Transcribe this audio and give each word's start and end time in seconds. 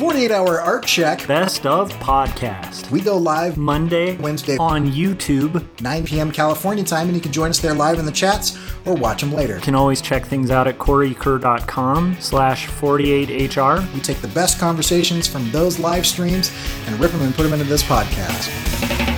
48 0.00 0.30
hour 0.30 0.62
art 0.62 0.86
check. 0.86 1.26
Best 1.26 1.66
of 1.66 1.92
podcast. 1.98 2.90
We 2.90 3.02
go 3.02 3.18
live 3.18 3.58
Monday, 3.58 4.16
Wednesday. 4.16 4.56
on 4.56 4.90
YouTube. 4.90 5.62
9 5.82 6.04
p.m. 6.06 6.32
California 6.32 6.82
time, 6.82 7.08
and 7.08 7.14
you 7.14 7.20
can 7.20 7.32
join 7.32 7.50
us 7.50 7.58
there 7.58 7.74
live 7.74 7.98
in 7.98 8.06
the 8.06 8.10
chats 8.10 8.56
or 8.86 8.94
watch 8.94 9.20
them 9.20 9.30
later. 9.30 9.56
You 9.56 9.60
can 9.60 9.74
always 9.74 10.00
check 10.00 10.24
things 10.24 10.50
out 10.50 10.66
at 10.66 10.78
coreykerr.com 10.78 12.16
slash 12.18 12.66
48hr. 12.66 13.92
We 13.92 14.00
take 14.00 14.22
the 14.22 14.28
best 14.28 14.58
conversations 14.58 15.26
from 15.26 15.50
those 15.50 15.78
live 15.78 16.06
streams 16.06 16.50
and 16.86 16.98
rip 16.98 17.12
them 17.12 17.20
and 17.20 17.34
put 17.34 17.42
them 17.42 17.52
into 17.52 17.66
this 17.66 17.82
podcast. 17.82 19.09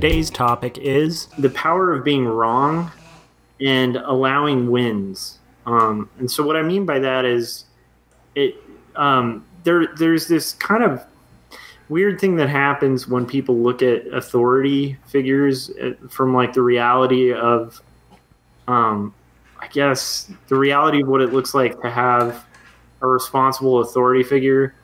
Today's 0.00 0.30
topic 0.30 0.78
is 0.78 1.26
the 1.38 1.50
power 1.50 1.92
of 1.92 2.04
being 2.04 2.24
wrong 2.24 2.92
and 3.60 3.96
allowing 3.96 4.70
wins. 4.70 5.40
Um, 5.66 6.08
and 6.20 6.30
so, 6.30 6.46
what 6.46 6.54
I 6.54 6.62
mean 6.62 6.86
by 6.86 7.00
that 7.00 7.24
is, 7.24 7.64
it 8.36 8.54
um, 8.94 9.44
there 9.64 9.88
there's 9.96 10.28
this 10.28 10.52
kind 10.52 10.84
of 10.84 11.04
weird 11.88 12.20
thing 12.20 12.36
that 12.36 12.48
happens 12.48 13.08
when 13.08 13.26
people 13.26 13.58
look 13.58 13.82
at 13.82 14.06
authority 14.06 14.96
figures 15.08 15.70
uh, 15.82 15.94
from 16.08 16.32
like 16.32 16.52
the 16.52 16.62
reality 16.62 17.32
of, 17.32 17.82
um, 18.68 19.12
I 19.58 19.66
guess, 19.66 20.30
the 20.46 20.54
reality 20.54 21.02
of 21.02 21.08
what 21.08 21.22
it 21.22 21.32
looks 21.32 21.54
like 21.54 21.82
to 21.82 21.90
have 21.90 22.46
a 23.02 23.06
responsible 23.08 23.80
authority 23.80 24.22
figure, 24.22 24.76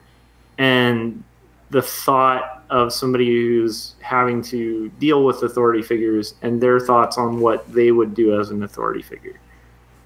and 0.57 1.23
the 1.69 1.81
thought 1.81 2.54
of 2.69 2.93
somebody 2.93 3.27
who's 3.27 3.95
having 4.01 4.41
to 4.41 4.89
deal 4.99 5.23
with 5.23 5.43
authority 5.43 5.81
figures 5.81 6.35
and 6.41 6.61
their 6.61 6.79
thoughts 6.79 7.17
on 7.17 7.39
what 7.39 7.71
they 7.71 7.91
would 7.91 8.13
do 8.13 8.39
as 8.39 8.49
an 8.51 8.63
authority 8.63 9.01
figure. 9.01 9.39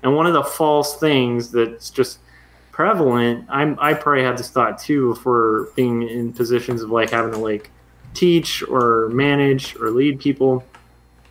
And 0.03 0.15
one 0.15 0.25
of 0.25 0.33
the 0.33 0.43
false 0.43 0.97
things 0.97 1.51
that's 1.51 1.89
just 1.89 2.19
prevalent, 2.71 3.45
I'm, 3.49 3.77
I 3.79 3.93
probably 3.93 4.23
had 4.23 4.37
this 4.37 4.49
thought 4.49 4.79
too 4.79 5.15
for 5.15 5.69
being 5.75 6.07
in 6.07 6.33
positions 6.33 6.81
of 6.81 6.89
like 6.89 7.09
having 7.09 7.33
to 7.33 7.37
like 7.37 7.69
teach 8.13 8.63
or 8.63 9.09
manage 9.09 9.75
or 9.75 9.91
lead 9.91 10.19
people, 10.19 10.63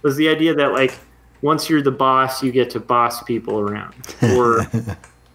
was 0.02 0.16
the 0.16 0.28
idea 0.28 0.54
that 0.54 0.72
like 0.72 0.98
once 1.42 1.70
you're 1.70 1.82
the 1.82 1.90
boss, 1.90 2.42
you 2.42 2.52
get 2.52 2.70
to 2.70 2.80
boss 2.80 3.22
people 3.22 3.60
around. 3.60 3.94
Or 4.36 4.66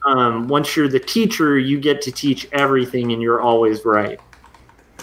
um, 0.06 0.48
once 0.50 0.76
you're 0.76 0.90
the 0.90 1.00
teacher, 1.00 1.58
you 1.58 1.80
get 1.80 2.02
to 2.04 2.12
teach 2.12 2.48
everything 2.52 3.12
and 3.12 3.22
you're 3.22 3.42
always 3.42 3.86
right. 3.86 4.20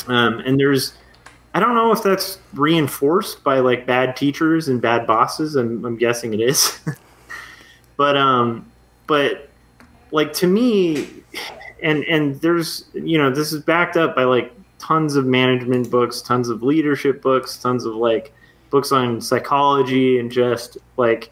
Um, 0.09 0.41
and 0.41 0.59
there's, 0.59 0.95
I 1.55 1.61
don't 1.61 1.75
know 1.75 1.93
if 1.93 2.03
that's 2.03 2.39
reinforced 2.53 3.43
by 3.43 3.59
like 3.61 3.87
bad 3.87 4.17
teachers 4.17 4.69
and 4.69 4.81
bad 4.81 5.07
bosses. 5.07 5.57
I'm, 5.57 5.85
I'm 5.85 5.97
guessing 5.97 6.35
it 6.35 6.41
is. 6.41 6.79
but, 7.97 8.17
um, 8.17 8.71
but 9.07 9.49
like 10.11 10.33
to 10.35 10.47
me, 10.47 11.09
and, 11.83 12.05
and 12.05 12.41
there's, 12.41 12.87
you 12.95 13.19
know, 13.19 13.31
this 13.31 13.53
is 13.53 13.63
backed 13.63 13.97
up 13.97 14.15
by 14.15 14.25
like 14.25 14.53
tons 14.79 15.17
of 15.17 15.27
management 15.27 15.91
books, 15.91 16.23
tons 16.23 16.49
of 16.49 16.63
leadership 16.63 17.23
books, 17.23 17.59
tons 17.59 17.85
of 17.85 17.95
like 17.95 18.33
books 18.71 18.93
on 18.93 19.21
psychology 19.21 20.19
and 20.19 20.31
just 20.33 20.79
like 20.97 21.31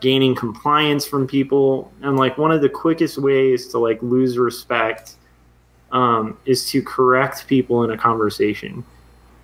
gaining 0.00 0.34
compliance 0.34 1.06
from 1.06 1.26
people. 1.26 1.92
And 2.02 2.16
like 2.16 2.38
one 2.38 2.52
of 2.52 2.60
the 2.60 2.68
quickest 2.68 3.18
ways 3.18 3.68
to 3.68 3.78
like 3.78 4.00
lose 4.02 4.38
respect 4.38 5.14
um, 5.94 6.36
is 6.44 6.68
to 6.70 6.82
correct 6.82 7.46
people 7.46 7.84
in 7.84 7.90
a 7.90 7.96
conversation 7.96 8.84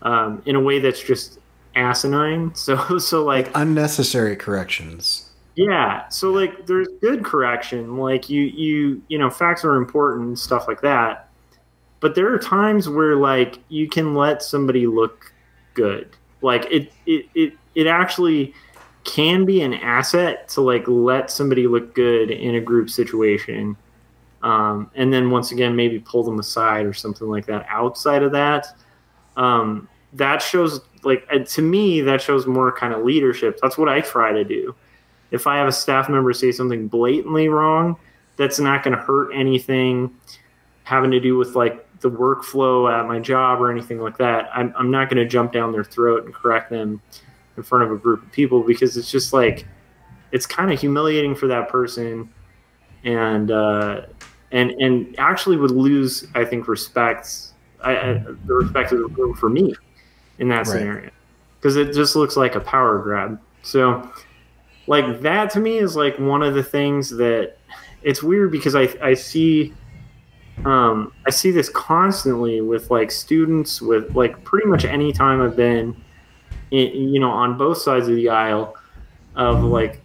um, 0.02 0.42
in 0.44 0.56
a 0.56 0.60
way 0.60 0.80
that's 0.80 1.02
just 1.02 1.38
asinine. 1.74 2.52
So, 2.54 2.98
so 2.98 3.24
like 3.24 3.50
Unnecessary 3.54 4.36
corrections. 4.36 5.30
yeah, 5.54 6.08
so 6.08 6.30
like 6.30 6.66
there's 6.66 6.88
good 7.00 7.24
correction, 7.24 7.96
like 7.96 8.28
you 8.28 8.42
you 8.42 9.02
you 9.08 9.16
know 9.16 9.30
facts 9.30 9.64
are 9.64 9.76
important 9.76 10.26
and 10.26 10.38
stuff 10.38 10.68
like 10.68 10.82
that. 10.82 11.28
But 12.00 12.14
there 12.14 12.32
are 12.32 12.38
times 12.38 12.88
where 12.88 13.16
like 13.16 13.58
you 13.68 13.88
can 13.88 14.14
let 14.14 14.42
somebody 14.42 14.86
look 14.86 15.32
good. 15.74 16.16
Like 16.42 16.66
it 16.70 16.92
it 17.06 17.26
it, 17.34 17.52
it 17.74 17.86
actually 17.86 18.54
can 19.04 19.44
be 19.44 19.62
an 19.62 19.74
asset 19.74 20.48
to 20.48 20.60
like 20.60 20.84
let 20.86 21.30
somebody 21.30 21.66
look 21.66 21.94
good 21.94 22.30
in 22.30 22.54
a 22.56 22.60
group 22.60 22.90
situation 22.90 23.76
um, 24.42 24.90
and 24.94 25.12
then 25.12 25.30
once 25.30 25.52
again 25.52 25.76
maybe 25.76 25.98
pull 25.98 26.22
them 26.22 26.38
aside 26.38 26.86
or 26.86 26.92
something 26.92 27.28
like 27.28 27.46
that 27.46 27.66
outside 27.68 28.22
of 28.22 28.32
that. 28.32 28.66
Um, 29.36 29.88
that 30.14 30.42
shows 30.42 30.80
like 31.02 31.28
to 31.46 31.62
me 31.62 32.00
that 32.00 32.20
shows 32.20 32.46
more 32.46 32.72
kind 32.72 32.92
of 32.92 33.04
leadership. 33.04 33.58
That's 33.62 33.78
what 33.78 33.88
i 33.88 34.00
try 34.00 34.32
to 34.32 34.44
do. 34.44 34.74
If 35.30 35.46
i 35.46 35.56
have 35.56 35.68
a 35.68 35.72
staff 35.72 36.08
member 36.08 36.32
say 36.32 36.52
something 36.52 36.88
blatantly 36.88 37.48
wrong 37.48 37.96
that's 38.36 38.58
not 38.58 38.82
going 38.82 38.96
to 38.96 39.02
hurt 39.02 39.32
anything 39.32 40.14
having 40.84 41.10
to 41.10 41.20
do 41.20 41.36
with 41.36 41.54
like 41.54 41.86
the 42.00 42.10
workflow 42.10 42.90
at 42.90 43.06
my 43.06 43.18
job 43.18 43.60
or 43.60 43.70
anything 43.70 44.00
like 44.00 44.16
that. 44.18 44.50
I'm, 44.54 44.72
I'm 44.76 44.90
not 44.90 45.10
going 45.10 45.22
to 45.22 45.28
jump 45.28 45.52
down 45.52 45.72
their 45.72 45.84
throat 45.84 46.24
and 46.24 46.34
correct 46.34 46.70
them 46.70 47.00
in 47.56 47.62
front 47.62 47.84
of 47.84 47.92
a 47.92 47.96
group 47.96 48.22
of 48.22 48.32
people 48.32 48.62
because 48.62 48.96
it's 48.96 49.10
just 49.10 49.32
like 49.32 49.66
it's 50.32 50.46
kind 50.46 50.72
of 50.72 50.80
humiliating 50.80 51.34
for 51.34 51.46
that 51.48 51.68
person. 51.68 52.32
And 53.04 53.50
uh, 53.50 54.06
and 54.52 54.70
and 54.72 55.14
actually 55.18 55.56
would 55.56 55.70
lose 55.70 56.26
I 56.34 56.44
think 56.44 56.68
respect 56.68 57.28
I, 57.82 57.96
I, 57.96 58.12
the 58.46 58.54
respect 58.54 58.92
of 58.92 58.98
the 58.98 59.06
room 59.06 59.34
for 59.34 59.48
me 59.48 59.74
in 60.38 60.48
that 60.48 60.66
Right. 60.66 60.80
scenario 60.80 61.10
because 61.58 61.76
it 61.76 61.92
just 61.92 62.16
looks 62.16 62.36
like 62.36 62.54
a 62.54 62.60
power 62.60 62.98
grab. 62.98 63.38
So 63.62 64.10
like 64.86 65.20
that 65.20 65.50
to 65.50 65.60
me 65.60 65.78
is 65.78 65.96
like 65.96 66.18
one 66.18 66.42
of 66.42 66.54
the 66.54 66.62
things 66.62 67.10
that 67.10 67.56
it's 68.02 68.22
weird 68.22 68.50
because 68.50 68.74
I 68.74 68.88
I 69.02 69.14
see 69.14 69.74
um, 70.64 71.12
I 71.26 71.30
see 71.30 71.50
this 71.50 71.70
constantly 71.70 72.60
with 72.60 72.90
like 72.90 73.10
students 73.10 73.80
with 73.80 74.14
like 74.14 74.42
pretty 74.44 74.66
much 74.66 74.84
any 74.84 75.12
time 75.12 75.40
I've 75.40 75.56
been 75.56 75.96
in, 76.70 77.08
you 77.14 77.20
know 77.20 77.30
on 77.30 77.56
both 77.56 77.78
sides 77.78 78.08
of 78.08 78.16
the 78.16 78.28
aisle 78.28 78.76
of 79.34 79.62
like 79.62 80.02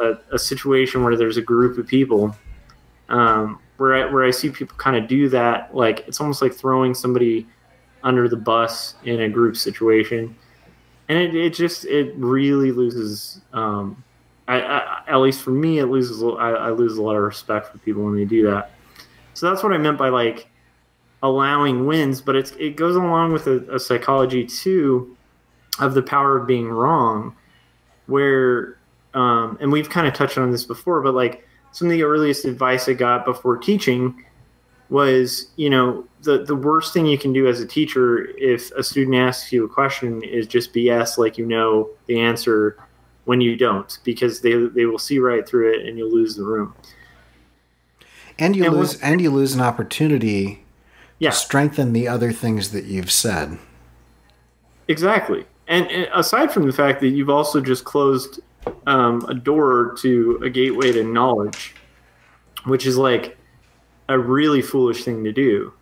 a, 0.00 0.14
a 0.32 0.38
situation 0.38 1.02
where 1.02 1.16
there's 1.16 1.38
a 1.38 1.42
group 1.42 1.78
of 1.78 1.86
people 1.86 2.36
um, 3.08 3.60
where 3.76 3.94
I, 3.94 4.12
where 4.12 4.24
I 4.24 4.30
see 4.30 4.50
people 4.50 4.76
kind 4.76 4.96
of 4.96 5.08
do 5.08 5.28
that 5.30 5.74
like 5.74 6.06
it's 6.06 6.20
almost 6.20 6.42
like 6.42 6.54
throwing 6.54 6.94
somebody 6.94 7.46
under 8.02 8.28
the 8.28 8.36
bus 8.36 8.94
in 9.04 9.20
a 9.20 9.28
group 9.28 9.56
situation. 9.56 10.36
And 11.08 11.18
it, 11.18 11.34
it 11.34 11.54
just 11.54 11.84
it 11.84 12.14
really 12.16 12.72
loses 12.72 13.40
um, 13.52 14.02
I, 14.48 14.60
I, 14.60 15.02
at 15.08 15.16
least 15.16 15.42
for 15.42 15.50
me 15.50 15.78
it 15.78 15.86
loses 15.86 16.22
I, 16.22 16.50
I 16.50 16.70
lose 16.70 16.96
a 16.96 17.02
lot 17.02 17.16
of 17.16 17.22
respect 17.22 17.72
for 17.72 17.78
people 17.78 18.04
when 18.04 18.16
they 18.16 18.24
do 18.24 18.50
that. 18.50 18.70
So 19.34 19.50
that's 19.50 19.62
what 19.62 19.72
I 19.72 19.78
meant 19.78 19.98
by 19.98 20.08
like 20.08 20.48
allowing 21.22 21.86
wins 21.86 22.20
but 22.20 22.36
it's 22.36 22.52
it 22.52 22.76
goes 22.76 22.94
along 22.94 23.32
with 23.32 23.46
a, 23.46 23.74
a 23.74 23.78
psychology 23.78 24.44
too 24.44 25.16
of 25.78 25.94
the 25.94 26.02
power 26.02 26.36
of 26.36 26.46
being 26.46 26.68
wrong 26.68 27.34
where 28.06 28.78
um, 29.14 29.56
and 29.60 29.72
we've 29.72 29.88
kind 29.88 30.06
of 30.06 30.12
touched 30.12 30.36
on 30.36 30.50
this 30.50 30.64
before 30.64 31.00
but 31.00 31.14
like 31.14 31.46
some 31.72 31.88
of 31.88 31.92
the 31.92 32.02
earliest 32.02 32.44
advice 32.44 32.88
i 32.88 32.92
got 32.92 33.24
before 33.24 33.56
teaching 33.56 34.24
was 34.88 35.50
you 35.56 35.68
know 35.68 36.04
the 36.22 36.44
the 36.44 36.54
worst 36.54 36.92
thing 36.92 37.06
you 37.06 37.18
can 37.18 37.32
do 37.32 37.46
as 37.46 37.60
a 37.60 37.66
teacher 37.66 38.28
if 38.38 38.70
a 38.72 38.82
student 38.82 39.16
asks 39.16 39.52
you 39.52 39.64
a 39.64 39.68
question 39.68 40.22
is 40.22 40.46
just 40.46 40.72
bs 40.72 41.18
like 41.18 41.36
you 41.38 41.46
know 41.46 41.88
the 42.06 42.20
answer 42.20 42.76
when 43.24 43.40
you 43.40 43.56
don't 43.56 43.98
because 44.04 44.40
they 44.40 44.54
they 44.54 44.86
will 44.86 44.98
see 44.98 45.18
right 45.18 45.48
through 45.48 45.72
it 45.72 45.86
and 45.86 45.98
you'll 45.98 46.12
lose 46.12 46.36
the 46.36 46.44
room 46.44 46.74
And 48.38 48.54
you 48.54 48.64
And 48.64 48.74
lose 48.74 49.00
and 49.00 49.20
you 49.20 49.30
lose 49.30 49.54
an 49.54 49.60
opportunity 49.60 50.64
yeah 51.18 51.30
to 51.30 51.36
strengthen 51.36 51.92
the 51.92 52.06
other 52.08 52.32
things 52.32 52.70
that 52.70 52.84
you've 52.84 53.10
said. 53.10 53.58
Exactly. 54.88 55.44
And, 55.66 55.90
and 55.90 56.08
aside 56.14 56.52
from 56.52 56.66
the 56.66 56.72
fact 56.72 57.00
that 57.00 57.08
you've 57.08 57.30
also 57.30 57.60
just 57.60 57.84
closed 57.84 58.40
um, 58.86 59.24
a 59.28 59.34
door 59.34 59.94
to 59.98 60.40
a 60.42 60.50
gateway 60.50 60.92
to 60.92 61.04
knowledge, 61.04 61.74
which 62.64 62.86
is 62.86 62.96
like 62.96 63.36
a 64.08 64.18
really 64.18 64.62
foolish 64.62 65.04
thing 65.04 65.24
to 65.24 65.32
do. 65.32 65.72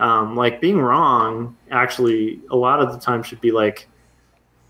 Um, 0.00 0.36
like 0.36 0.60
being 0.60 0.78
wrong, 0.78 1.56
actually, 1.70 2.40
a 2.50 2.56
lot 2.56 2.80
of 2.80 2.92
the 2.92 2.98
time 2.98 3.22
should 3.22 3.40
be 3.40 3.52
like 3.52 3.88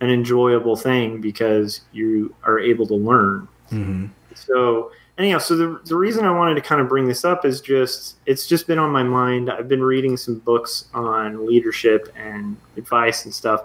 an 0.01 0.11
enjoyable 0.11 0.77
thing 0.77 1.21
because 1.21 1.83
you 1.93 2.35
are 2.45 2.59
able 2.59 2.87
to 2.87 2.95
learn. 2.95 3.49
hmm 3.71 4.07
So 4.35 4.91
anyhow, 5.17 5.39
so 5.39 5.57
the, 5.57 5.81
the 5.85 5.97
reason 5.97 6.25
I 6.25 6.31
wanted 6.31 6.55
to 6.57 6.61
kind 6.61 6.81
of 6.81 6.89
bring 6.89 7.07
this 7.07 7.25
up 7.25 7.45
is 7.45 7.61
just 7.61 8.17
it's 8.27 8.47
just 8.47 8.67
been 8.67 8.79
on 8.79 8.91
my 8.91 9.03
mind. 9.03 9.51
I've 9.51 9.69
been 9.69 9.83
reading 9.83 10.17
some 10.17 10.39
books 10.41 10.87
on 10.93 11.47
leadership 11.47 12.13
and 12.17 12.57
advice 12.77 13.25
and 13.25 13.33
stuff, 13.33 13.65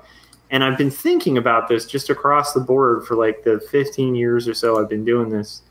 and 0.52 0.64
I've 0.64 0.78
been 0.78 0.92
thinking 0.92 1.38
about 1.38 1.68
this 1.68 1.86
just 1.86 2.10
across 2.10 2.54
the 2.54 2.60
board 2.60 3.06
for 3.06 3.16
like 3.16 3.44
the 3.44 3.60
15 3.72 4.16
years 4.16 4.48
or 4.48 4.54
so 4.54 4.80
I've 4.80 4.90
been 4.90 5.06
doing 5.06 5.30
this, 5.30 5.62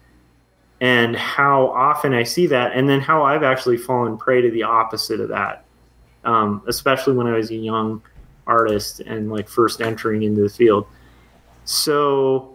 and 0.81 1.17
how 1.17 1.69
often 1.69 2.13
I 2.13 2.23
see 2.23 2.47
that, 2.49 2.73
and 2.75 2.89
then 2.89 3.01
how 3.01 3.23
I've 3.25 3.43
actually 3.43 3.79
fallen 3.79 4.17
prey 4.19 4.43
to 4.43 4.51
the 4.51 4.63
opposite 4.65 5.21
of 5.21 5.29
that, 5.31 5.65
um, 6.25 6.63
especially 6.67 7.15
when 7.15 7.27
I 7.27 7.33
was 7.33 7.51
a 7.51 7.55
young 7.57 8.03
artist 8.47 9.01
and 9.01 9.31
like 9.31 9.49
first 9.49 9.81
entering 9.81 10.23
into 10.23 10.43
the 10.43 10.49
field. 10.49 10.87
So 11.65 12.55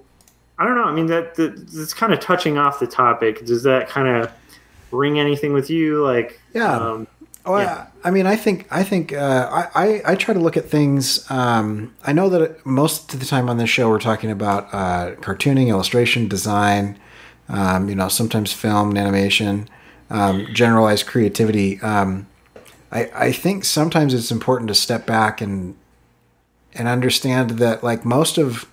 I 0.57 0.63
don't 0.65 0.75
know. 0.75 0.83
I 0.85 0.91
mean, 0.93 1.07
that, 1.07 1.35
that 1.35 1.67
that's 1.71 1.93
kind 1.93 2.13
of 2.13 2.19
touching 2.19 2.57
off 2.57 2.79
the 2.79 2.87
topic. 2.87 3.45
Does 3.45 3.63
that 3.63 3.89
kind 3.89 4.07
of 4.07 4.31
ring 4.91 5.19
anything 5.19 5.53
with 5.53 5.69
you? 5.69 6.03
Like, 6.03 6.39
Yeah. 6.53 6.75
um, 6.77 7.07
Oh, 7.45 7.57
Yeah. 7.57 7.87
I, 8.03 8.07
I 8.07 8.11
mean, 8.11 8.25
I 8.25 8.35
think 8.35 8.67
I 8.71 8.83
think 8.83 9.13
uh, 9.13 9.49
I, 9.51 9.83
I 9.83 10.01
I 10.11 10.15
try 10.15 10.33
to 10.33 10.39
look 10.39 10.57
at 10.57 10.65
things. 10.65 11.29
Um, 11.29 11.93
I 12.03 12.13
know 12.13 12.29
that 12.29 12.65
most 12.65 13.13
of 13.13 13.19
the 13.19 13.25
time 13.25 13.49
on 13.49 13.57
this 13.57 13.69
show 13.69 13.89
we're 13.89 13.99
talking 13.99 14.31
about 14.31 14.73
uh, 14.73 15.11
cartooning, 15.21 15.67
illustration, 15.67 16.27
design. 16.27 16.97
Um, 17.47 17.89
you 17.89 17.95
know, 17.95 18.07
sometimes 18.07 18.53
film 18.53 18.89
and 18.89 18.97
animation, 18.97 19.67
um, 20.09 20.47
generalized 20.53 21.05
creativity. 21.05 21.79
Um, 21.81 22.27
I 22.91 23.11
I 23.13 23.31
think 23.31 23.65
sometimes 23.65 24.13
it's 24.13 24.31
important 24.31 24.67
to 24.69 24.75
step 24.75 25.05
back 25.05 25.41
and 25.41 25.75
and 26.73 26.87
understand 26.87 27.51
that 27.51 27.83
like 27.83 28.03
most 28.05 28.37
of 28.37 28.65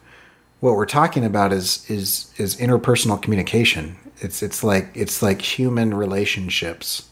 what 0.60 0.74
we're 0.74 0.86
talking 0.86 1.24
about 1.24 1.52
is 1.52 1.84
is 1.90 2.32
is 2.38 2.56
interpersonal 2.56 3.20
communication. 3.20 3.96
It's 4.20 4.42
it's 4.42 4.64
like 4.64 4.90
it's 4.94 5.22
like 5.22 5.42
human 5.42 5.92
relationships 5.92 7.08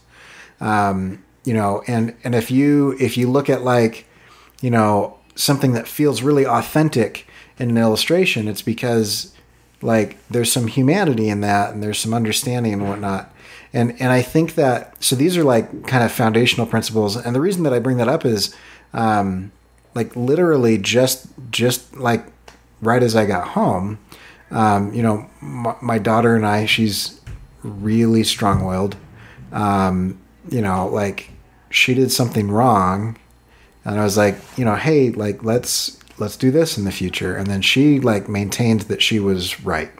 um, 0.59 1.23
you 1.47 1.53
know 1.53 1.81
and 1.87 2.13
and 2.23 2.35
if 2.35 2.51
you 2.51 2.95
if 2.99 3.17
you 3.17 3.29
look 3.29 3.49
at 3.49 3.63
like 3.63 4.05
you 4.61 4.69
know 4.69 5.17
something 5.35 5.71
that 5.73 5.87
feels 5.87 6.21
really 6.21 6.45
authentic 6.45 7.27
in 7.57 7.69
an 7.69 7.77
illustration 7.77 8.47
it's 8.47 8.61
because 8.61 9.33
like 9.81 10.17
there's 10.29 10.51
some 10.51 10.67
humanity 10.67 11.29
in 11.29 11.41
that 11.41 11.73
and 11.73 11.81
there's 11.81 11.99
some 11.99 12.13
understanding 12.13 12.73
and 12.73 12.87
whatnot. 12.89 13.31
And 13.73 13.91
and 14.01 14.11
i 14.11 14.21
think 14.21 14.55
that 14.55 15.01
so 15.03 15.15
these 15.15 15.37
are 15.37 15.43
like 15.43 15.85
kind 15.87 16.03
of 16.03 16.11
foundational 16.11 16.65
principles. 16.65 17.15
And 17.15 17.35
the 17.35 17.41
reason 17.41 17.63
that 17.63 17.73
i 17.73 17.79
bring 17.79 17.97
that 17.97 18.07
up 18.07 18.25
is 18.25 18.55
um 18.93 19.51
like 19.93 20.15
literally 20.15 20.77
just 20.77 21.27
just 21.51 21.95
like 21.97 22.25
right 22.81 23.03
as 23.03 23.15
i 23.15 23.25
got 23.25 23.49
home 23.49 23.99
um 24.51 24.93
you 24.93 25.03
know 25.03 25.29
my, 25.41 25.75
my 25.81 25.97
daughter 25.99 26.35
and 26.35 26.45
i 26.45 26.65
she's 26.65 27.19
really 27.63 28.23
strong-willed. 28.23 28.95
Um, 29.51 30.19
you 30.49 30.61
know, 30.61 30.87
like 30.87 31.29
she 31.69 31.93
did 31.93 32.11
something 32.11 32.49
wrong, 32.49 33.17
and 33.85 33.99
I 33.99 34.03
was 34.03 34.17
like, 34.17 34.35
you 34.57 34.65
know, 34.65 34.75
hey, 34.75 35.09
like 35.11 35.43
let's 35.43 35.97
let's 36.17 36.37
do 36.37 36.51
this 36.51 36.77
in 36.77 36.85
the 36.85 36.91
future, 36.91 37.35
and 37.35 37.47
then 37.47 37.61
she 37.61 37.99
like 37.99 38.27
maintained 38.29 38.81
that 38.81 39.01
she 39.01 39.19
was 39.19 39.61
right 39.63 39.91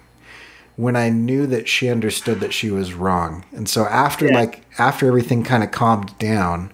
when 0.76 0.96
I 0.96 1.10
knew 1.10 1.48
that 1.48 1.68
she 1.68 1.90
understood 1.90 2.40
that 2.40 2.54
she 2.54 2.70
was 2.70 2.94
wrong, 2.94 3.44
and 3.52 3.68
so 3.68 3.86
after 3.86 4.28
Yeah. 4.28 4.36
like 4.36 4.62
after 4.80 5.08
everything 5.08 5.44
kind 5.44 5.64
of 5.64 5.72
calmed 5.72 6.18
down, 6.20 6.72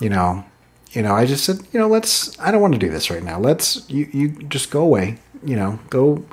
you 0.00 0.08
know, 0.08 0.44
you 0.92 1.02
know, 1.02 1.14
I 1.14 1.26
just 1.26 1.44
said, 1.44 1.58
you 1.72 1.78
know, 1.78 1.86
let's. 1.88 2.38
I 2.40 2.50
don't 2.50 2.60
want 2.60 2.72
to 2.74 2.78
do 2.80 2.90
this 2.90 3.10
right 3.10 3.22
now. 3.22 3.38
Let's 3.38 3.88
you 3.88 4.08
you 4.12 4.28
just 4.48 4.70
go 4.70 4.82
away. 4.82 5.18
You 5.44 5.56
know, 5.56 5.78
go 5.90 6.24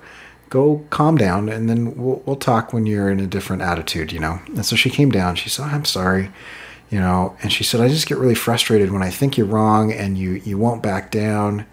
go 0.50 0.84
calm 0.90 1.18
down 1.18 1.50
and 1.50 1.70
then 1.70 1.96
we'll, 1.98 2.22
we'll 2.26 2.36
talk 2.38 2.72
when 2.72 2.86
you're 2.86 3.10
in 3.12 3.20
a 3.20 3.28
different 3.28 3.62
attitude 3.62 4.14
you 4.14 4.20
know 4.20 4.40
and 4.56 4.66
so 4.66 4.78
she 4.78 4.90
came 4.90 5.12
down 5.12 5.36
she 5.36 5.50
said 5.50 5.66
i'm 5.66 5.84
sorry 5.84 6.30
you 6.90 7.00
know 7.00 7.36
and 7.42 7.52
she 7.52 7.64
said 7.64 7.82
i 7.82 7.88
just 7.88 8.08
get 8.08 8.18
really 8.18 8.36
frustrated 8.36 8.92
when 8.92 9.04
i 9.04 9.10
think 9.10 9.38
you're 9.38 9.48
wrong 9.48 9.92
and 9.92 10.18
you 10.18 10.34
you 10.46 10.58
won't 10.58 10.84
back 10.84 11.12
down 11.12 11.66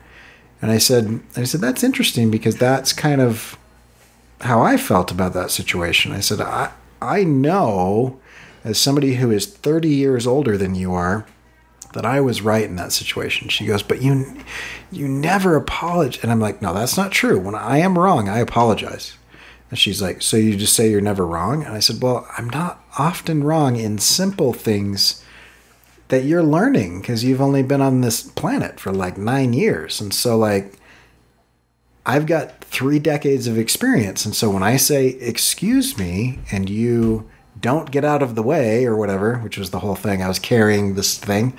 and 0.60 0.70
i 0.70 0.78
said 0.78 1.20
i 1.36 1.44
said 1.44 1.60
that's 1.60 1.84
interesting 1.84 2.30
because 2.30 2.56
that's 2.56 2.92
kind 2.92 3.20
of 3.20 3.58
how 4.40 4.60
i 4.60 4.76
felt 4.76 5.10
about 5.10 5.32
that 5.32 5.50
situation 5.50 6.12
i 6.12 6.20
said 6.20 6.40
i 6.40 6.70
i 7.00 7.22
know 7.24 8.18
as 8.64 8.78
somebody 8.78 9.16
who 9.16 9.30
is 9.30 9.46
30 9.46 9.88
years 9.88 10.26
older 10.26 10.56
than 10.56 10.74
you 10.74 10.94
are 10.94 11.26
that 11.94 12.04
I 12.04 12.20
was 12.20 12.42
right 12.42 12.64
in 12.64 12.76
that 12.76 12.92
situation. 12.92 13.48
She 13.48 13.66
goes, 13.66 13.82
but 13.82 14.02
you, 14.02 14.36
you 14.90 15.08
never 15.08 15.56
apologize. 15.56 16.22
And 16.22 16.30
I'm 16.30 16.40
like, 16.40 16.60
no, 16.60 16.74
that's 16.74 16.96
not 16.96 17.12
true. 17.12 17.38
When 17.38 17.54
I 17.54 17.78
am 17.78 17.98
wrong, 17.98 18.28
I 18.28 18.38
apologize. 18.38 19.16
And 19.74 19.78
she's 19.80 20.00
like, 20.00 20.22
so 20.22 20.36
you 20.36 20.56
just 20.56 20.76
say 20.76 20.88
you're 20.88 21.00
never 21.00 21.26
wrong? 21.26 21.64
And 21.64 21.74
I 21.74 21.80
said, 21.80 22.00
well, 22.00 22.28
I'm 22.38 22.48
not 22.48 22.80
often 22.96 23.42
wrong 23.42 23.74
in 23.74 23.98
simple 23.98 24.52
things 24.52 25.20
that 26.06 26.22
you're 26.22 26.44
learning 26.44 27.00
because 27.00 27.24
you've 27.24 27.40
only 27.40 27.64
been 27.64 27.80
on 27.80 28.00
this 28.00 28.22
planet 28.22 28.78
for 28.78 28.92
like 28.92 29.18
nine 29.18 29.52
years. 29.52 30.00
And 30.00 30.14
so 30.14 30.38
like, 30.38 30.74
I've 32.06 32.26
got 32.26 32.62
three 32.62 33.00
decades 33.00 33.48
of 33.48 33.58
experience. 33.58 34.24
And 34.24 34.36
so 34.36 34.48
when 34.48 34.62
I 34.62 34.76
say, 34.76 35.08
excuse 35.08 35.98
me, 35.98 36.38
and 36.52 36.70
you 36.70 37.28
don't 37.60 37.90
get 37.90 38.04
out 38.04 38.22
of 38.22 38.36
the 38.36 38.44
way 38.44 38.84
or 38.84 38.94
whatever, 38.94 39.38
which 39.38 39.58
was 39.58 39.70
the 39.70 39.80
whole 39.80 39.96
thing, 39.96 40.22
I 40.22 40.28
was 40.28 40.38
carrying 40.38 40.94
this 40.94 41.18
thing. 41.18 41.58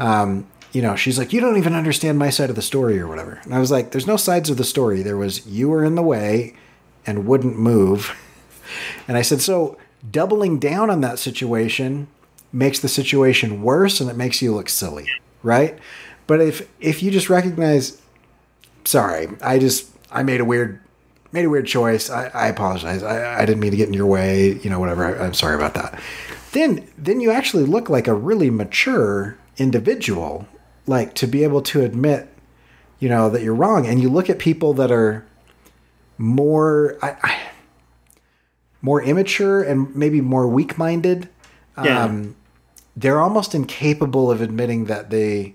Um, 0.00 0.48
you 0.72 0.82
know, 0.82 0.96
she's 0.96 1.16
like, 1.16 1.32
you 1.32 1.40
don't 1.40 1.58
even 1.58 1.74
understand 1.74 2.18
my 2.18 2.30
side 2.30 2.50
of 2.50 2.56
the 2.56 2.60
story 2.60 2.98
or 2.98 3.06
whatever. 3.06 3.40
And 3.44 3.54
I 3.54 3.60
was 3.60 3.70
like, 3.70 3.92
there's 3.92 4.08
no 4.08 4.16
sides 4.16 4.50
of 4.50 4.56
the 4.56 4.64
story. 4.64 5.02
There 5.02 5.16
was, 5.16 5.46
you 5.46 5.68
were 5.68 5.84
in 5.84 5.94
the 5.94 6.02
way 6.02 6.56
and 7.06 7.26
wouldn't 7.26 7.58
move. 7.58 8.16
And 9.06 9.16
I 9.16 9.22
said, 9.22 9.40
so 9.40 9.76
doubling 10.10 10.58
down 10.58 10.90
on 10.90 11.00
that 11.02 11.18
situation 11.18 12.08
makes 12.52 12.80
the 12.80 12.88
situation 12.88 13.62
worse 13.62 14.00
and 14.00 14.10
it 14.10 14.16
makes 14.16 14.42
you 14.42 14.54
look 14.54 14.68
silly, 14.68 15.08
right? 15.42 15.78
But 16.26 16.40
if 16.40 16.68
if 16.80 17.02
you 17.02 17.10
just 17.10 17.28
recognize, 17.28 18.00
sorry, 18.84 19.28
I 19.42 19.58
just 19.58 19.90
I 20.10 20.22
made 20.22 20.40
a 20.40 20.44
weird 20.44 20.80
made 21.32 21.44
a 21.44 21.50
weird 21.50 21.66
choice. 21.66 22.10
I, 22.10 22.26
I 22.28 22.46
apologize. 22.48 23.02
I, 23.02 23.42
I 23.42 23.46
didn't 23.46 23.60
mean 23.60 23.70
to 23.72 23.76
get 23.76 23.88
in 23.88 23.94
your 23.94 24.06
way. 24.06 24.58
You 24.62 24.70
know, 24.70 24.78
whatever. 24.78 25.04
I, 25.04 25.24
I'm 25.24 25.34
sorry 25.34 25.54
about 25.54 25.74
that. 25.74 26.00
Then 26.52 26.88
then 26.96 27.20
you 27.20 27.30
actually 27.30 27.64
look 27.64 27.88
like 27.88 28.06
a 28.06 28.14
really 28.14 28.50
mature 28.50 29.36
individual, 29.56 30.46
like 30.86 31.14
to 31.14 31.26
be 31.26 31.44
able 31.44 31.62
to 31.62 31.82
admit, 31.82 32.28
you 32.98 33.08
know, 33.08 33.28
that 33.30 33.42
you're 33.42 33.54
wrong. 33.54 33.86
And 33.86 34.00
you 34.00 34.08
look 34.08 34.30
at 34.30 34.38
people 34.38 34.74
that 34.74 34.90
are 34.90 35.26
more. 36.22 36.96
I, 37.02 37.16
I, 37.22 37.38
more 38.84 39.00
immature 39.02 39.62
and 39.62 39.94
maybe 39.94 40.20
more 40.20 40.46
weak-minded 40.48 41.28
Yeah. 41.82 42.04
um, 42.04 42.34
they're 42.96 43.20
almost 43.20 43.54
incapable 43.54 44.28
of 44.30 44.40
admitting 44.40 44.86
that 44.86 45.08
they 45.10 45.54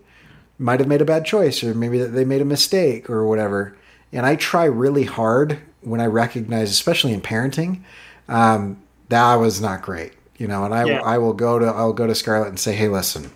might 0.58 0.80
have 0.80 0.88
made 0.88 1.02
a 1.02 1.06
bad 1.06 1.26
choice 1.26 1.62
or 1.64 1.74
maybe 1.74 2.00
that 2.00 2.08
they 2.10 2.24
made 2.24 2.42
a 2.42 2.46
mistake 2.46 3.10
or 3.10 3.28
whatever 3.28 3.76
and 4.14 4.26
i 4.26 4.36
try 4.38 4.64
really 4.64 5.04
hard 5.04 5.60
when 5.82 6.00
i 6.00 6.06
recognize 6.06 6.72
especially 6.72 7.12
in 7.14 7.20
parenting 7.22 7.82
um, 8.30 8.82
that 9.10 9.36
was 9.36 9.60
not 9.60 9.82
great 9.82 10.14
you 10.38 10.48
know 10.48 10.64
and 10.64 10.74
i, 10.74 10.86
Yeah. 10.86 11.02
I 11.02 11.18
will 11.18 11.34
go 11.34 11.60
to 11.60 11.66
i'll 11.66 11.92
go 11.94 12.08
to 12.08 12.16
scarlett 12.16 12.48
and 12.48 12.60
say 12.60 12.74
hey 12.76 12.88
listen 12.88 13.30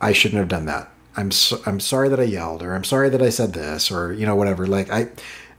i 0.00 0.12
shouldn't 0.12 0.38
have 0.38 0.48
done 0.48 0.64
that 0.64 0.90
i'm 1.18 1.30
so, 1.30 1.60
i'm 1.66 1.80
sorry 1.80 2.08
that 2.08 2.18
i 2.18 2.24
yelled 2.24 2.62
or 2.62 2.74
i'm 2.74 2.84
sorry 2.84 3.10
that 3.10 3.20
i 3.22 3.28
said 3.28 3.52
this 3.52 3.90
or 3.90 4.12
you 4.14 4.24
know 4.24 4.34
whatever 4.36 4.66
like 4.66 4.90
i 4.90 5.08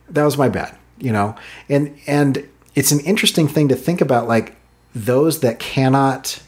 that 0.09 0.23
was 0.23 0.37
my 0.37 0.49
bad 0.49 0.77
you 0.99 1.11
know? 1.11 1.35
And 1.69 1.97
and 2.07 2.47
it's 2.75 2.91
an 2.91 2.99
interesting 3.01 3.47
thing 3.47 3.67
to 3.69 3.75
think 3.75 3.99
about 4.01 4.27
like 4.27 4.55
those 4.95 5.41
that 5.41 5.59
cannot 5.59 6.41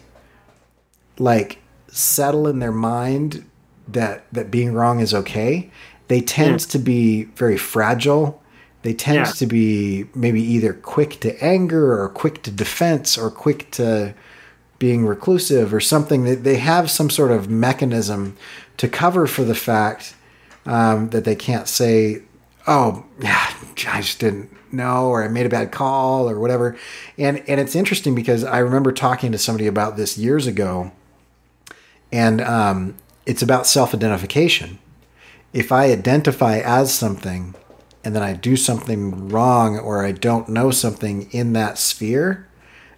like 1.18 1.60
settle 1.88 2.48
in 2.48 2.60
their 2.60 2.72
mind 2.72 3.46
that 3.88 4.26
that 4.32 4.52
being 4.52 4.74
wrong 4.74 5.00
is 5.00 5.14
okay 5.14 5.70
they 6.08 6.22
tend 6.22 6.60
to 6.60 6.78
be 6.78 7.24
very 7.36 7.58
fragile. 7.58 8.42
They 8.84 8.94
tend 8.94 9.18
Yeah. 9.18 9.24
to 9.26 9.46
be 9.48 10.06
maybe 10.14 10.42
either 10.42 10.74
quick 10.74 11.20
to 11.22 11.44
anger 11.44 12.00
or 12.00 12.10
quick 12.10 12.44
to 12.44 12.52
defense 12.52 13.18
or 13.18 13.32
quick 13.32 13.72
to 13.72 14.14
being 14.78 15.08
reclusive 15.08 15.74
or 15.74 15.80
something. 15.80 16.26
That 16.26 16.44
they 16.44 16.58
have 16.58 16.92
some 16.92 17.10
sort 17.10 17.32
of 17.32 17.50
mechanism 17.50 18.38
to 18.78 18.88
cover 18.88 19.26
for 19.26 19.44
the 19.44 19.56
fact 19.56 20.14
um, 20.68 21.10
that 21.10 21.24
they 21.24 21.36
can't 21.36 21.68
say 21.68 22.22
oh 22.68 23.06
yeah 23.20 23.54
i 23.88 24.02
just 24.02 24.20
didn't 24.20 24.50
know 24.72 25.08
or 25.08 25.24
i 25.24 25.28
made 25.28 25.46
a 25.46 25.50
bad 25.50 25.72
call 25.72 26.30
or 26.30 26.40
whatever. 26.40 26.78
And 27.18 27.44
and 27.48 27.60
it's 27.60 27.76
interesting 27.76 28.16
because 28.16 28.44
i 28.44 28.60
remember 28.60 28.92
talking 28.92 29.32
to 29.32 29.38
somebody 29.38 29.68
about 29.68 29.98
this 29.98 30.18
years 30.18 30.48
ago 30.48 30.92
and 32.12 32.40
um, 32.42 32.96
it's 33.26 33.42
about 33.42 33.68
self-identification. 33.68 34.80
If 35.54 35.72
i 35.72 35.92
identify 35.92 36.60
as 36.60 36.94
something 36.94 37.56
and 38.04 38.16
then 38.16 38.24
i 38.24 38.34
do 38.34 38.56
something 38.56 39.30
wrong 39.30 39.80
or 39.80 40.06
i 40.06 40.12
don't 40.12 40.50
know 40.50 40.72
something 40.72 41.32
in 41.32 41.54
that 41.54 41.78
sphere 41.78 42.48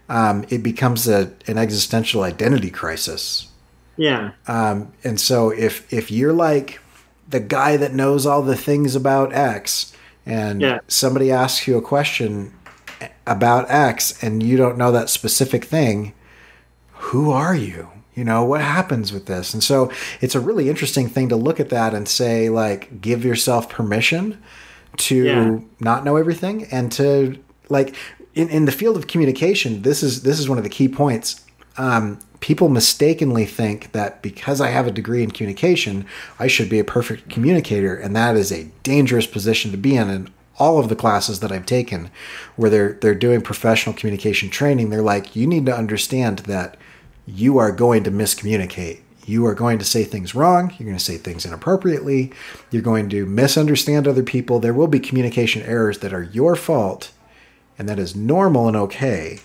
um, 0.09 0.45
it 0.49 0.63
becomes 0.63 1.07
a, 1.07 1.33
an 1.47 1.57
existential 1.57 2.23
identity 2.23 2.69
crisis. 2.69 3.49
Yeah. 3.97 4.31
um, 4.47 4.93
and 5.03 5.19
so 5.19 5.49
if 5.49 5.91
if 5.91 6.11
you're 6.11 6.33
like 6.33 6.79
the 7.29 7.39
guy 7.39 7.77
that 7.77 7.93
knows 7.93 8.25
all 8.25 8.41
the 8.41 8.55
things 8.55 8.95
about 8.95 9.33
X, 9.33 9.93
and 10.25 10.61
Yeah. 10.61 10.79
somebody 10.87 11.31
asks 11.31 11.67
you 11.67 11.77
a 11.77 11.81
question 11.81 12.53
about 13.25 13.69
X, 13.69 14.13
and 14.21 14.41
you 14.41 14.57
don't 14.57 14.77
know 14.77 14.91
that 14.91 15.09
specific 15.09 15.65
thing, 15.65 16.13
who 16.93 17.31
are 17.31 17.55
you? 17.55 17.87
You 18.15 18.23
know 18.23 18.43
what 18.43 18.61
happens 18.61 19.13
with 19.13 19.27
this? 19.27 19.53
And 19.53 19.63
so 19.63 19.91
it's 20.21 20.33
a 20.33 20.39
really 20.39 20.69
interesting 20.69 21.07
thing 21.07 21.29
to 21.29 21.35
look 21.35 21.59
at 21.59 21.69
that 21.69 21.93
and 21.93 22.07
say, 22.07 22.49
like, 22.49 22.99
give 23.01 23.23
yourself 23.23 23.69
permission 23.69 24.37
to 24.97 25.15
Yeah. 25.23 25.57
not 25.79 26.03
know 26.03 26.15
everything 26.15 26.67
and 26.71 26.91
to 26.93 27.37
like 27.69 27.93
in, 28.33 28.49
in 28.49 28.65
the 28.65 28.71
field 28.71 28.95
of 28.97 29.05
communication 29.07 29.81
this 29.83 30.01
is 30.01 30.23
this 30.23 30.39
is 30.39 30.47
one 30.49 30.57
of 30.57 30.63
the 30.63 30.69
key 30.69 30.87
points 30.87 31.41
um, 31.77 32.17
people 32.39 32.69
mistakenly 32.69 33.45
think 33.45 33.91
that 33.93 34.21
because 34.21 34.61
i 34.61 34.67
have 34.67 34.87
a 34.87 34.91
degree 34.91 35.23
in 35.23 35.31
communication 35.31 36.05
i 36.39 36.47
should 36.47 36.69
be 36.69 36.79
a 36.79 36.83
perfect 36.83 37.29
communicator 37.29 37.95
and 37.95 38.15
that 38.15 38.35
is 38.35 38.51
a 38.51 38.69
dangerous 38.83 39.25
position 39.25 39.71
to 39.71 39.77
be 39.77 39.95
in 39.95 40.09
and 40.09 40.31
all 40.59 40.79
of 40.79 40.89
the 40.89 40.95
classes 40.95 41.39
that 41.39 41.51
I've 41.51 41.65
taken 41.65 42.09
where 42.55 42.69
they're 42.69 42.93
they're 42.93 43.15
doing 43.15 43.41
professional 43.41 43.95
communication 43.95 44.49
training, 44.49 44.89
they're 44.89 45.01
like, 45.01 45.35
you 45.35 45.47
need 45.47 45.65
to 45.67 45.75
understand 45.75 46.39
that 46.39 46.77
you 47.25 47.57
are 47.57 47.71
going 47.71 48.03
to 48.05 48.11
miscommunicate. 48.11 49.01
You 49.25 49.45
are 49.45 49.53
going 49.53 49.77
to 49.79 49.85
say 49.85 50.05
things 50.05 50.33
wrong. 50.33 50.73
You're 50.77 50.87
going 50.87 50.97
to 50.97 51.03
say 51.03 51.17
things 51.17 51.45
inappropriately. 51.45 52.31
You're 52.71 52.81
going 52.81 53.09
to 53.09 53.25
misunderstand 53.25 54.07
other 54.07 54.23
people. 54.23 54.59
There 54.59 54.73
will 54.73 54.87
be 54.87 55.01
communication 55.01 55.61
errors 55.63 55.99
that 55.99 56.13
are 56.13 56.23
your 56.23 56.55
fault, 56.55 57.11
and 57.77 57.89
that 57.89 57.99
is 57.99 58.15
normal 58.15 58.67
and 58.67 58.77
okay. 58.77 59.39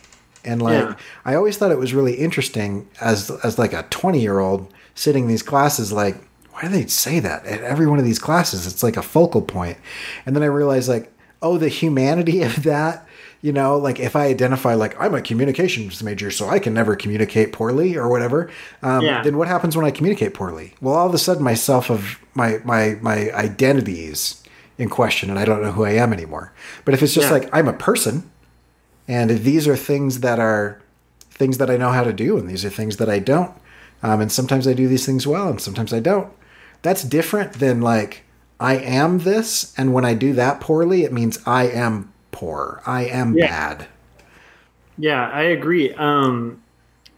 And 0.44 0.60
like, 0.62 0.84
Yeah. 0.84 0.94
I 1.24 1.34
always 1.34 1.56
thought 1.56 1.70
it 1.70 1.78
was 1.78 1.94
really 1.94 2.14
interesting 2.14 2.88
as 3.00 3.30
as 3.44 3.58
like 3.58 3.72
a 3.72 3.84
20 3.90 4.20
year 4.20 4.38
old 4.40 4.72
sitting 4.94 5.24
in 5.24 5.28
these 5.28 5.42
classes, 5.42 5.92
like, 5.92 6.16
why 6.52 6.62
do 6.62 6.68
they 6.68 6.86
say 6.86 7.18
that 7.20 7.46
at 7.46 7.62
every 7.62 7.86
one 7.86 7.98
of 7.98 8.04
these 8.04 8.18
classes? 8.18 8.66
It's 8.66 8.82
like 8.82 8.96
a 8.96 9.02
focal 9.02 9.40
point. 9.42 9.78
And 10.26 10.36
then 10.36 10.42
I 10.42 10.46
realized, 10.46 10.88
like, 10.88 11.10
oh, 11.40 11.56
the 11.58 11.68
humanity 11.68 12.42
of 12.50 12.62
that. 12.64 13.06
You 13.44 13.52
know, 13.52 13.76
like 13.76 13.98
if 13.98 14.14
I 14.14 14.26
identify 14.26 14.74
like 14.74 14.94
I'm 15.00 15.14
a 15.16 15.20
communications 15.20 16.00
major, 16.00 16.30
so 16.30 16.48
I 16.48 16.60
can 16.60 16.74
never 16.74 16.94
communicate 16.94 17.52
poorly 17.52 17.96
or 17.96 18.08
whatever. 18.08 18.48
Um, 18.82 19.04
Yeah. 19.04 19.20
Then 19.24 19.36
what 19.36 19.48
happens 19.48 19.76
when 19.76 19.84
I 19.84 19.90
communicate 19.90 20.32
poorly? 20.32 20.74
Well, 20.80 20.94
all 20.94 21.08
of 21.08 21.14
a 21.14 21.18
sudden, 21.18 21.42
myself 21.42 21.90
of 21.90 22.20
my 22.34 22.60
my 22.64 22.98
my 23.00 23.32
identities 23.32 24.42
in 24.78 24.88
question, 24.88 25.28
and 25.30 25.38
I 25.38 25.44
don't 25.44 25.60
know 25.62 25.72
who 25.72 25.84
I 25.84 25.90
am 25.92 26.12
anymore. 26.12 26.52
But 26.84 26.94
if 26.94 27.02
it's 27.02 27.14
just 27.14 27.26
Yeah. 27.28 27.32
like 27.32 27.48
I'm 27.52 27.66
a 27.68 27.72
person, 27.72 28.30
and 29.08 29.30
these 29.30 29.66
are 29.68 29.76
things 29.76 30.20
that 30.20 30.38
are 30.38 30.80
things 31.30 31.58
that 31.58 31.70
I 31.70 31.76
know 31.76 31.90
how 31.90 32.04
to 32.04 32.12
do, 32.12 32.38
and 32.38 32.48
these 32.48 32.64
are 32.64 32.70
things 32.70 32.98
that 32.98 33.08
I 33.08 33.18
don't. 33.18 33.52
Um, 34.02 34.20
and 34.20 34.32
sometimes 34.32 34.66
I 34.66 34.72
do 34.72 34.88
these 34.88 35.06
things 35.06 35.26
well, 35.26 35.48
and 35.48 35.60
sometimes 35.60 35.92
I 35.92 36.00
don't. 36.00 36.32
That's 36.82 37.04
different 37.04 37.54
than 37.54 37.80
like 37.80 38.24
I 38.60 38.76
am 38.76 39.18
this, 39.20 39.72
and 39.78 39.92
when 39.92 40.04
I 40.04 40.14
do 40.14 40.32
that 40.34 40.60
poorly, 40.60 41.04
it 41.04 41.12
means 41.12 41.38
I 41.46 41.68
am 41.68 42.12
poor. 42.32 42.82
I 42.86 43.04
am 43.04 43.34
Yeah. 43.34 43.46
bad. 43.46 43.88
Yeah, 44.98 45.28
I 45.30 45.42
agree. 45.42 45.92
Um, 45.94 46.62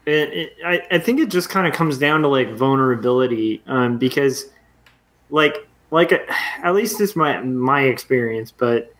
it, 0.07 0.33
it, 0.33 0.53
I, 0.65 0.83
I 0.93 0.99
think 0.99 1.21
it 1.21 1.31
just 1.31 1.49
kind 1.51 1.67
of 1.67 1.75
comes 1.75 1.99
down 1.99 2.23
to 2.23 2.29
like 2.29 2.53
vulnerability, 2.55 3.63
um, 3.67 3.99
because, 3.99 4.47
like, 5.31 5.69
like 5.91 6.13
at 6.13 6.75
least 6.75 7.01
it's 7.01 7.17
my 7.17 7.41
my 7.41 7.83
experience, 7.83 8.53
but 8.53 8.94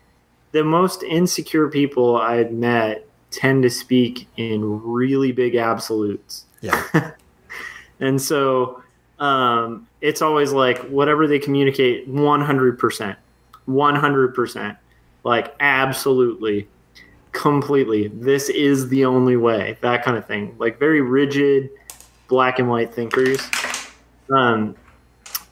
the 0.55 0.63
most 0.63 1.03
insecure 1.03 1.67
people 1.67 2.15
I've 2.15 2.53
met 2.53 3.05
tend 3.29 3.63
to 3.63 3.69
speak 3.69 4.25
in 4.37 4.81
really 4.83 5.33
big 5.33 5.55
absolutes, 5.55 6.45
Yeah, 6.61 7.11
and 7.99 8.21
so 8.21 8.81
um, 9.19 9.85
it's 9.99 10.21
always 10.21 10.53
like 10.53 10.79
whatever 10.87 11.27
they 11.27 11.39
communicate, 11.39 12.07
one 12.07 12.39
hundred 12.39 12.79
percent, 12.79 13.19
one 13.65 13.95
hundred 13.95 14.33
percent, 14.33 14.77
like 15.25 15.53
absolutely 15.59 16.69
completely. 17.33 18.07
This 18.07 18.47
is 18.47 18.87
the 18.87 19.03
only 19.03 19.35
way 19.35 19.77
that 19.81 20.05
kind 20.05 20.15
of 20.15 20.25
thing. 20.25 20.55
Like 20.57 20.79
very 20.79 21.01
rigid 21.01 21.69
black 22.29 22.59
and 22.59 22.69
white 22.69 22.93
thinkers. 22.93 23.41
Um 24.33 24.77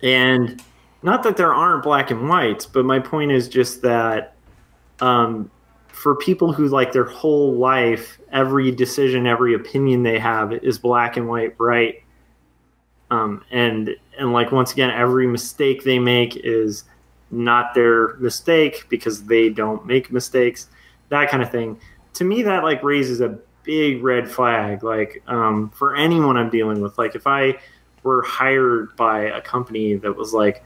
and 0.02 0.64
not 1.02 1.24
that 1.24 1.36
there 1.36 1.54
aren't 1.54 1.84
black 1.84 2.10
and 2.10 2.30
whites 2.30 2.66
but 2.66 2.86
my 2.86 2.98
point 3.00 3.32
is 3.32 3.48
just 3.48 3.82
that 3.82 4.33
um 5.00 5.50
for 5.88 6.16
people 6.16 6.52
who 6.52 6.68
like 6.68 6.92
their 6.92 7.06
whole 7.06 7.54
life 7.54 8.20
every 8.32 8.72
decision 8.72 9.28
every 9.28 9.54
opinion 9.54 10.04
they 10.04 10.20
have 10.20 10.52
is 10.52 10.78
black 10.78 11.18
and 11.18 11.28
white 11.28 11.56
right 11.60 12.04
um 13.12 13.44
and 13.52 13.96
and 14.18 14.34
like 14.34 14.52
once 14.52 14.74
again 14.74 14.90
every 14.90 15.28
mistake 15.28 15.84
they 15.84 16.00
make 16.00 16.36
is 16.38 16.84
not 17.32 17.74
their 17.74 18.16
mistake 18.16 18.86
because 18.90 19.24
they 19.26 19.50
don't 19.50 19.86
make 19.86 20.12
mistakes 20.12 20.68
that 21.14 21.30
kind 21.30 21.44
of 21.44 21.52
thing. 21.52 21.80
To 22.16 22.24
me 22.24 22.44
that 22.44 22.64
like 22.64 22.84
raises 22.84 23.22
a 23.22 23.40
big 23.64 24.04
red 24.04 24.30
flag. 24.30 24.84
Like 24.84 25.24
um, 25.28 25.70
for 25.70 25.96
anyone 25.96 26.38
i'm 26.38 26.50
dealing 26.50 26.82
with 26.82 26.98
like 26.98 27.16
if 27.16 27.28
i 27.28 27.58
were 28.04 28.22
hired 28.24 28.96
by 28.98 29.22
a 29.22 29.42
company 29.42 29.96
that 29.96 30.14
was 30.14 30.34
like 30.34 30.64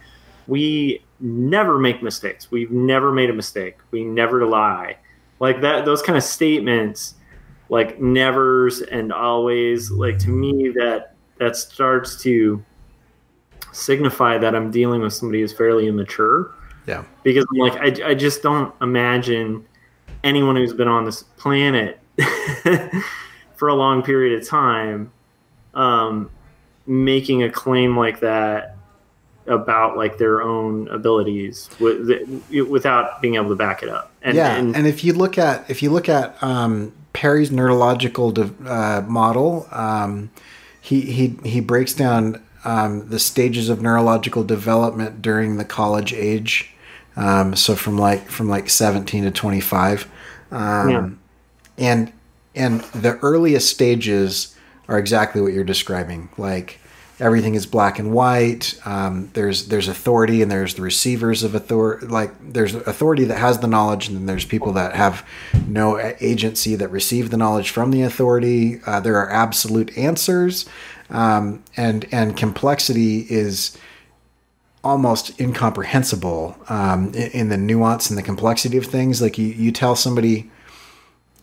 we 0.48 1.04
never 1.20 1.78
make 1.80 2.04
mistakes. 2.04 2.52
We've 2.52 2.72
never 2.72 3.12
made 3.12 3.30
a 3.30 3.34
mistake. 3.34 3.78
We 3.92 4.04
never 4.04 4.46
lie. 4.46 4.98
Like 5.40 5.62
that 5.62 5.86
those 5.86 6.02
kind 6.02 6.18
of 6.18 6.24
statements 6.24 7.16
like 7.70 8.00
nevers 8.00 8.82
and 8.82 9.12
always 9.12 9.92
like 9.92 10.18
to 10.20 10.30
me 10.30 10.70
that 10.70 11.14
that 11.38 11.56
starts 11.56 12.22
to 12.24 12.64
signify 13.74 14.38
that 14.38 14.56
i'm 14.56 14.72
dealing 14.72 15.02
with 15.02 15.14
somebody 15.14 15.42
who's 15.42 15.54
fairly 15.54 15.88
immature. 15.88 16.54
Yeah, 16.88 17.04
because 17.24 17.46
I'm 17.52 17.60
like 17.60 17.74
I, 17.76 18.12
I 18.12 18.14
just 18.14 18.42
don't 18.42 18.74
imagine 18.82 19.66
anyone 20.24 20.56
who's 20.56 20.74
been 20.74 20.88
on 20.88 21.06
this 21.06 21.24
planet 21.24 22.00
for 23.56 23.68
a 23.68 23.76
long 23.76 24.02
period 24.02 24.42
of 24.42 24.48
time 24.48 25.12
um, 25.74 26.32
making 26.88 27.44
a 27.44 27.50
claim 27.50 27.98
like 27.98 28.22
that 28.22 28.77
about 29.48 29.98
like 29.98 30.18
their 30.18 30.42
own 30.42 30.88
abilities 30.90 31.70
with, 31.80 32.10
without 32.70 33.22
being 33.22 33.36
able 33.36 33.50
to 33.50 33.56
back 33.56 33.84
it 33.84 33.90
up. 33.90 34.12
And, 34.22 34.36
yeah. 34.36 34.56
and, 34.56 34.76
And, 34.76 34.88
if 34.88 35.04
you 35.04 35.14
look 35.14 35.38
at 35.38 35.70
if 35.70 35.82
you 35.82 35.90
look 35.90 36.10
at 36.10 36.42
um, 36.44 36.92
Perry's 37.14 37.52
neurological 37.52 38.34
uh, 38.68 39.04
model, 39.08 39.68
um, 39.72 40.30
he 40.82 41.02
he 41.02 41.38
he 41.44 41.60
breaks 41.62 41.94
down 41.94 42.44
um, 42.66 43.10
the 43.10 43.20
stages 43.20 43.70
of 43.70 43.82
neurological 43.82 44.44
development 44.44 45.22
during 45.22 45.58
the 45.58 45.66
college 45.66 46.14
age. 46.14 46.74
Um, 47.16 47.56
so 47.56 47.76
from 47.76 47.98
like 47.98 48.30
from 48.30 48.50
like 48.50 48.70
seventeen 48.70 49.24
to 49.24 49.32
twenty 49.32 49.62
five, 49.62 50.08
um, 50.52 50.90
Yeah. 50.90 51.10
and 51.78 52.14
and 52.56 52.82
the 52.82 53.18
earliest 53.20 53.70
stages 53.70 54.56
are 54.88 55.00
exactly 55.00 55.42
what 55.42 55.54
you're 55.54 55.64
describing. 55.64 56.30
Like 56.38 56.80
everything 57.20 57.56
is 57.56 57.66
black 57.66 58.00
and 58.00 58.12
white. 58.12 58.80
Um, 58.86 59.30
there's 59.34 59.68
there's 59.68 59.88
authority 59.88 60.42
and 60.42 60.52
there's 60.52 60.76
the 60.76 60.82
receivers 60.82 61.44
of 61.44 61.56
authority. 61.56 62.08
Like 62.08 62.32
there's 62.54 62.76
authority 62.76 63.26
that 63.26 63.38
has 63.38 63.60
the 63.60 63.68
knowledge, 63.68 64.08
and 64.08 64.18
then 64.18 64.26
there's 64.26 64.46
people 64.46 64.74
that 64.74 64.96
have 64.96 65.28
no 65.68 66.00
agency 66.20 66.76
that 66.76 66.90
receive 66.90 67.30
the 67.30 67.38
knowledge 67.38 67.72
from 67.72 67.92
the 67.92 68.04
authority. 68.04 68.80
Uh, 68.86 69.00
there 69.00 69.18
are 69.18 69.30
absolute 69.30 69.98
answers, 69.98 70.66
um, 71.10 71.64
and 71.76 72.08
and 72.12 72.38
complexity 72.38 73.26
is 73.30 73.78
almost 74.84 75.40
incomprehensible 75.42 76.56
um, 76.70 77.08
in, 77.14 77.32
in 77.32 77.50
the 77.50 77.58
nuance 77.58 78.10
and 78.10 78.18
the 78.18 78.24
complexity 78.24 78.78
of 78.78 78.86
things. 78.86 79.22
Like 79.22 79.38
you, 79.38 79.48
you 79.48 79.72
tell 79.72 79.96
somebody 79.96 80.50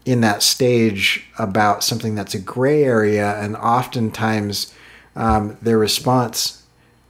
in 0.07 0.21
that 0.21 0.43
stage 0.43 1.27
about 1.39 1.83
something 1.83 2.15
that's 2.15 2.35
a 2.35 2.39
gray 2.39 2.85
area, 2.85 3.37
and 3.41 3.57
oftentimes 3.57 4.73
um, 5.17 5.57
their 5.63 5.79
response 5.79 6.63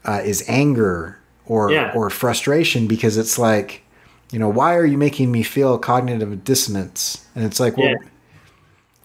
uh, 0.04 0.20
is 0.24 0.44
anger 0.48 1.18
or 1.46 1.70
Yeah. 1.70 1.92
or 1.94 2.10
frustration 2.10 2.86
because 2.86 3.16
it's 3.16 3.38
like, 3.38 3.82
you 4.30 4.38
know, 4.38 4.48
why 4.48 4.74
are 4.74 4.84
you 4.84 4.98
making 4.98 5.30
me 5.32 5.42
feel 5.42 5.78
cognitive 5.78 6.44
dissonance? 6.44 7.24
And 7.34 7.44
it's 7.44 7.60
like, 7.60 7.76
well, 7.76 7.88
Yeah. 7.88 7.96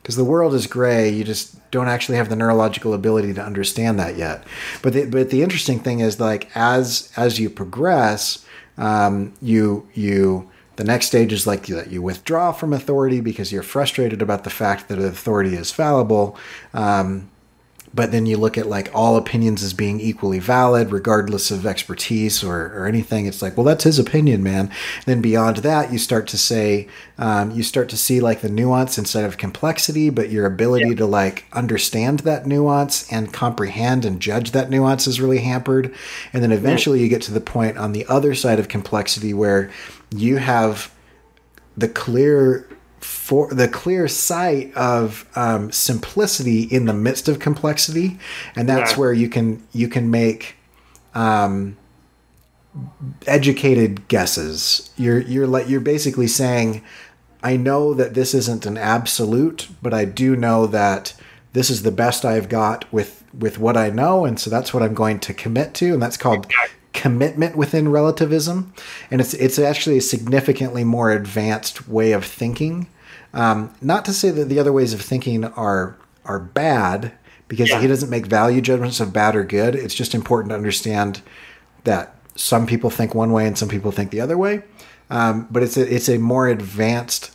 because 0.01 0.15
the 0.15 0.23
world 0.23 0.53
is 0.53 0.65
gray, 0.67 1.09
you 1.09 1.23
just 1.23 1.55
don't 1.71 1.87
actually 1.87 2.17
have 2.17 2.29
the 2.29 2.35
neurological 2.35 2.93
ability 2.93 3.33
to 3.33 3.43
understand 3.43 3.99
that 3.99 4.17
yet. 4.17 4.43
But 4.81 4.93
the, 4.93 5.05
but 5.05 5.29
the 5.29 5.43
interesting 5.43 5.79
thing 5.79 5.99
is 5.99 6.19
like 6.19 6.49
as 6.55 7.11
as 7.15 7.39
you 7.39 7.49
progress, 7.49 8.45
um, 8.77 9.33
you 9.41 9.87
you 9.93 10.49
the 10.77 10.83
next 10.85 11.07
stage 11.07 11.33
is 11.33 11.45
like 11.45 11.67
that 11.67 11.91
you 11.91 12.01
withdraw 12.01 12.53
from 12.53 12.71
authority 12.73 13.19
because 13.21 13.51
you're 13.51 13.63
frustrated 13.63 14.21
about 14.21 14.45
the 14.45 14.49
fact 14.49 14.87
that 14.87 14.97
authority 14.97 15.55
is 15.55 15.71
fallible. 15.71 16.37
Um, 16.73 17.29
but 17.93 18.11
then 18.11 18.25
you 18.25 18.37
look 18.37 18.57
at 18.57 18.67
like 18.67 18.89
all 18.93 19.17
opinions 19.17 19.63
as 19.63 19.73
being 19.73 19.99
equally 19.99 20.39
valid 20.39 20.91
regardless 20.91 21.51
of 21.51 21.65
expertise 21.65 22.43
or, 22.43 22.67
or 22.67 22.85
anything 22.85 23.25
it's 23.25 23.41
like 23.41 23.57
well 23.57 23.63
that's 23.63 23.83
his 23.83 23.99
opinion 23.99 24.43
man. 24.43 24.71
Then 25.05 25.21
beyond 25.21 25.57
that 25.57 25.91
you 25.91 25.97
start 25.97 26.27
to 26.27 26.37
say 26.37 26.87
um, 27.17 27.51
you 27.51 27.63
start 27.63 27.89
to 27.89 27.97
see 27.97 28.19
like 28.19 28.41
the 28.41 28.49
nuance 28.49 28.97
instead 28.97 29.25
of 29.25 29.37
complexity 29.37 30.09
but 30.09 30.29
your 30.29 30.45
ability 30.45 30.95
to 30.95 31.05
like 31.05 31.45
understand 31.53 32.19
that 32.19 32.45
nuance 32.45 33.11
and 33.11 33.33
comprehend 33.33 34.05
and 34.05 34.21
judge 34.21 34.51
that 34.51 34.69
nuance 34.69 35.07
is 35.07 35.21
really 35.21 35.39
hampered. 35.39 35.93
And 36.33 36.43
then 36.43 36.51
eventually 36.51 37.01
you 37.01 37.09
get 37.09 37.21
to 37.23 37.33
the 37.33 37.41
point 37.41 37.77
on 37.77 37.91
the 37.91 38.05
other 38.07 38.35
side 38.35 38.59
of 38.59 38.67
complexity 38.67 39.33
where 39.33 39.71
you 40.11 40.37
have 40.37 40.93
the 41.77 41.87
clear 41.87 42.67
for 42.99 43.53
the 43.53 43.67
clear 43.67 44.07
sight 44.07 44.73
of 44.75 45.25
um, 45.35 45.71
simplicity 45.71 46.63
in 46.63 46.85
the 46.85 46.93
midst 46.93 47.27
of 47.29 47.39
complexity, 47.39 48.17
and 48.55 48.67
that's 48.67 48.91
Yeah. 48.91 48.97
where 48.97 49.13
you 49.13 49.29
can 49.29 49.61
you 49.73 49.87
can 49.87 50.09
make 50.11 50.55
um, 51.15 51.77
educated 53.27 54.07
guesses. 54.07 54.89
You're 54.97 55.19
you're 55.21 55.47
like 55.47 55.69
you're 55.69 55.79
basically 55.81 56.27
saying, 56.27 56.81
I 57.43 57.57
know 57.57 57.93
that 57.93 58.13
this 58.13 58.33
isn't 58.33 58.65
an 58.65 58.77
absolute, 58.77 59.67
but 59.81 59.93
I 59.93 60.05
do 60.05 60.35
know 60.35 60.65
that 60.67 61.13
this 61.53 61.69
is 61.69 61.83
the 61.83 61.91
best 61.91 62.25
I've 62.25 62.49
got 62.49 62.91
with 62.93 63.23
with 63.37 63.57
what 63.59 63.77
I 63.77 63.89
know, 63.89 64.25
and 64.25 64.39
so 64.39 64.49
that's 64.49 64.73
what 64.73 64.83
I'm 64.83 64.93
going 64.93 65.19
to 65.21 65.33
commit 65.33 65.73
to, 65.75 65.93
and 65.93 66.01
that's 66.01 66.17
called 66.17 66.47
commitment 66.99 67.55
within 67.55 67.89
relativism, 67.89 68.73
and 69.09 69.21
it's 69.21 69.33
it's 69.33 69.57
actually 69.57 69.97
a 69.97 70.01
significantly 70.01 70.83
more 70.83 71.11
advanced 71.11 71.87
way 71.87 72.11
of 72.11 72.25
thinking. 72.25 72.87
Um, 73.33 73.73
not 73.81 74.05
to 74.05 74.13
say 74.13 74.29
that 74.31 74.49
the 74.49 74.59
other 74.59 74.73
ways 74.73 74.93
of 74.93 75.01
thinking 75.01 75.45
are 75.45 75.95
are 76.25 76.39
bad, 76.39 77.11
because 77.47 77.69
Yeah. 77.69 77.81
he 77.81 77.87
doesn't 77.87 78.09
make 78.09 78.25
value 78.27 78.61
judgments 78.61 78.99
of 78.99 79.13
bad 79.13 79.35
or 79.35 79.43
good. 79.43 79.75
It's 79.75 79.95
just 79.95 80.13
important 80.13 80.49
to 80.51 80.55
understand 80.55 81.21
that 81.85 82.15
some 82.35 82.65
people 82.65 82.89
think 82.89 83.15
one 83.15 83.31
way 83.31 83.47
and 83.47 83.57
some 83.57 83.69
people 83.69 83.91
think 83.91 84.11
the 84.11 84.21
other 84.21 84.37
way. 84.37 84.61
Um, 85.09 85.47
but 85.49 85.63
it's 85.63 85.77
a 85.77 85.95
it's 85.95 86.09
a 86.09 86.17
more 86.17 86.47
advanced 86.47 87.31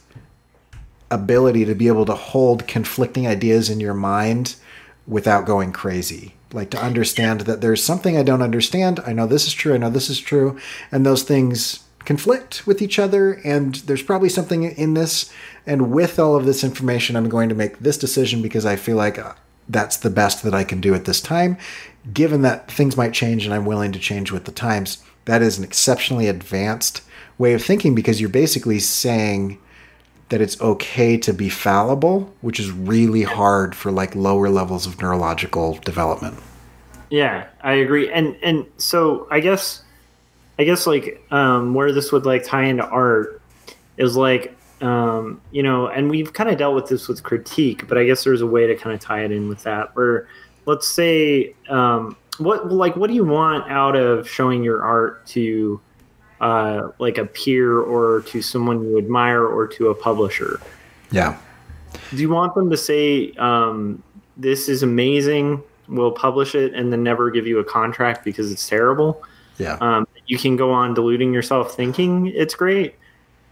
ability 1.11 1.65
to 1.65 1.75
be 1.75 1.89
able 1.89 2.05
to 2.07 2.15
hold 2.15 2.67
conflicting 2.67 3.27
ideas 3.27 3.71
in 3.71 3.81
your 3.81 3.95
mind 3.95 4.57
without 5.07 5.47
going 5.47 5.73
crazy. 5.73 6.35
Like 6.55 6.71
to 6.71 6.83
understand 6.83 7.43
that 7.43 7.61
there's 7.61 7.83
something 7.83 8.17
I 8.17 8.23
don't 8.23 8.41
understand. 8.41 9.01
I 9.07 9.13
know 9.13 9.27
this 9.27 9.47
is 9.47 9.53
true. 9.53 9.75
I 9.75 9.79
know 9.79 9.91
this 9.91 10.09
is 10.09 10.21
true. 10.21 10.59
And 10.91 11.05
those 11.05 11.25
things 11.25 11.85
conflict 12.05 12.67
with 12.67 12.81
each 12.81 12.99
other. 12.99 13.41
And 13.45 13.75
there's 13.75 14.03
probably 14.03 14.29
something 14.29 14.63
in 14.63 14.95
this. 14.95 15.33
And 15.67 15.91
with 15.91 16.19
all 16.19 16.37
of 16.37 16.47
this 16.47 16.63
information, 16.65 17.17
I'm 17.17 17.29
going 17.29 17.49
to 17.49 17.55
make 17.55 17.81
this 17.81 17.99
decision 17.99 18.41
because 18.41 18.65
I 18.65 18.77
feel 18.77 18.97
like 18.97 19.19
uh, 19.19 19.33
that's 19.69 19.97
the 19.97 20.11
best 20.11 20.43
that 20.45 20.55
I 20.55 20.65
can 20.65 20.81
do 20.81 20.95
at 20.95 21.05
this 21.05 21.21
time. 21.21 21.59
Given 22.13 22.43
that 22.43 22.71
things 22.71 22.97
might 22.97 23.13
change 23.13 23.45
and 23.45 23.55
I'm 23.55 23.67
willing 23.67 23.93
to 23.93 23.99
change 23.99 24.31
with 24.31 24.45
the 24.45 24.53
times, 24.53 25.03
that 25.25 25.43
is 25.43 25.59
an 25.59 25.65
exceptionally 25.65 26.29
advanced 26.29 27.03
way 27.37 27.55
of 27.55 27.65
thinking 27.65 27.95
because 27.95 28.21
you're 28.21 28.31
basically 28.31 28.79
saying 28.79 29.59
that 30.29 30.41
it's 30.41 30.61
okay 30.61 31.17
to 31.19 31.33
be 31.33 31.49
fallible, 31.49 32.33
which 32.41 32.59
is 32.59 32.71
really 32.71 33.23
hard 33.23 33.75
for 33.75 33.91
like 33.93 34.15
lower 34.15 34.49
levels 34.49 34.87
of 34.87 35.01
neurological 35.01 35.75
development. 35.85 36.39
Yeah, 37.11 37.47
I 37.63 37.75
agree. 37.75 38.11
And 38.11 38.37
and 38.43 38.67
so 38.79 39.29
I 39.31 39.41
guess 39.41 39.83
I 40.59 40.65
guess 40.65 40.87
like 40.87 41.23
um 41.31 41.75
where 41.75 41.93
this 41.93 42.11
would 42.13 42.27
like 42.27 42.45
tie 42.45 42.65
into 42.65 42.85
art 42.85 43.41
is 43.97 44.17
like 44.17 44.57
um 44.81 45.41
you 45.53 45.63
know, 45.63 45.87
and 45.87 46.11
we've 46.11 46.33
kind 46.33 46.51
of 46.51 46.59
dealt 46.59 46.75
with 46.75 46.89
this 46.89 47.07
with 47.07 47.23
critique, 47.23 47.87
but 47.87 47.99
I 47.99 48.05
guess 48.05 48.25
there's 48.25 48.41
a 48.41 48.47
way 48.47 48.67
to 48.67 48.75
kind 48.75 48.95
of 48.95 49.01
tie 49.01 49.25
it 49.25 49.31
in 49.31 49.49
with 49.49 49.63
that 49.65 49.95
where 49.95 50.27
let's 50.67 50.89
say 50.89 51.55
um 51.69 52.17
what 52.39 52.73
like 52.73 52.97
what 52.97 53.09
do 53.09 53.15
you 53.15 53.25
want 53.25 53.71
out 53.71 53.95
of 53.95 54.29
showing 54.29 54.65
your 54.65 54.83
art 54.83 55.25
to 55.27 55.81
uh 56.41 56.89
like 56.99 57.19
a 57.19 57.25
peer 57.25 57.79
or 57.79 58.23
to 58.23 58.43
someone 58.43 58.83
you 58.83 58.99
admire 58.99 59.45
or 59.45 59.67
to 59.69 59.89
a 59.89 59.95
publisher? 59.95 60.61
Yeah. 61.11 61.39
Do 62.11 62.17
you 62.17 62.29
want 62.29 62.55
them 62.55 62.71
to 62.71 62.77
say, 62.77 63.33
um, 63.33 64.03
"This 64.37 64.69
is 64.69 64.83
amazing"? 64.83 65.63
We'll 65.89 66.13
publish 66.13 66.55
it, 66.55 66.75
and 66.75 66.93
then 66.93 67.03
never 67.03 67.31
give 67.31 67.47
you 67.47 67.59
a 67.59 67.65
contract 67.65 68.25
because 68.25 68.51
it's 68.51 68.69
terrible. 68.69 69.23
Yeah. 69.59 69.77
Um, 69.81 70.09
you 70.27 70.39
can 70.39 70.57
go 70.57 70.71
on 70.73 70.95
deluding 70.95 71.33
yourself, 71.33 71.77
thinking 71.77 72.29
it's 72.29 72.55
great. 72.55 72.95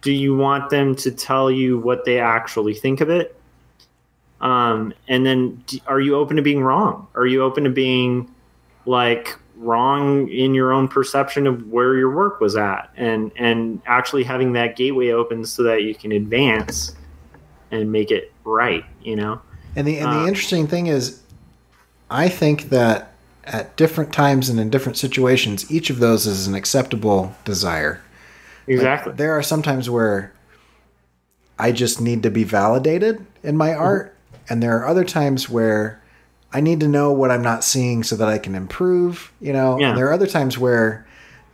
Do 0.01 0.11
you 0.11 0.37
want 0.37 0.71
them 0.71 0.97
to 0.97 1.11
tell 1.13 1.51
you 1.51 1.79
what 1.79 2.05
they 2.05 2.19
actually 2.19 2.75
think 2.75 3.01
of 3.01 3.11
it? 3.11 3.37
Um, 4.41 4.93
and 5.07 5.25
then, 5.25 5.63
are 5.87 6.01
you 6.01 6.17
open 6.17 6.37
to 6.37 6.43
being 6.43 6.63
wrong? 6.63 7.07
Are 7.15 7.27
you 7.27 7.43
open 7.45 7.63
to 7.65 7.71
being 7.71 8.29
like 8.87 9.39
wrong 9.63 10.29
in 10.29 10.55
your 10.55 10.73
own 10.73 10.89
perception 10.89 11.47
of 11.47 11.69
where 11.69 11.97
your 11.97 12.11
work 12.15 12.41
was 12.41 12.57
at, 12.57 12.91
and 12.97 13.31
and 13.37 13.81
actually 13.87 14.25
having 14.25 14.53
that 14.55 14.77
gateway 14.77 15.11
open 15.11 15.45
so 15.47 15.63
that 15.63 15.83
you 15.83 15.95
can 15.95 16.13
advance 16.13 16.95
and 17.71 17.91
make 17.91 18.11
it 18.11 18.33
right? 18.45 18.85
You 19.03 19.17
know. 19.17 19.41
And 19.77 19.87
the 19.87 19.99
and 19.99 20.13
the 20.13 20.19
Uh, 20.21 20.27
interesting 20.27 20.67
thing 20.67 20.89
is 20.89 21.21
I 22.11 22.29
think 22.29 22.69
that 22.69 23.13
at 23.45 23.75
different 23.77 24.13
times 24.13 24.49
and 24.49 24.61
in 24.61 24.71
different 24.71 24.99
situations, 24.99 25.71
each 25.71 25.91
of 25.91 25.99
those 25.99 26.27
is 26.27 26.47
an 26.47 26.55
acceptable 26.55 27.35
desire. 27.45 28.01
Like, 28.69 28.77
Exactly. 28.77 29.13
there 29.15 29.33
are 29.33 29.43
some 29.43 29.63
times 29.63 29.89
where 29.91 30.33
I 31.59 31.73
just 31.73 32.01
need 32.01 32.23
to 32.23 32.31
be 32.31 32.45
validated 32.45 33.25
in 33.43 33.57
my 33.57 33.75
art, 33.75 34.15
and 34.49 34.63
there 34.63 34.79
are 34.79 34.87
other 34.87 35.05
times 35.05 35.49
where 35.49 36.02
I 36.55 36.61
need 36.61 36.81
to 36.81 36.89
know 36.89 37.13
what 37.13 37.31
I'm 37.31 37.43
not 37.43 37.65
seeing 37.65 38.03
so 38.03 38.17
that 38.17 38.29
I 38.29 38.39
can 38.39 38.55
improve. 38.55 39.33
You 39.41 39.53
know, 39.53 39.79
Yeah. 39.81 39.95
there 39.95 40.07
are 40.09 40.13
other 40.13 40.27
times 40.27 40.59
where 40.59 41.07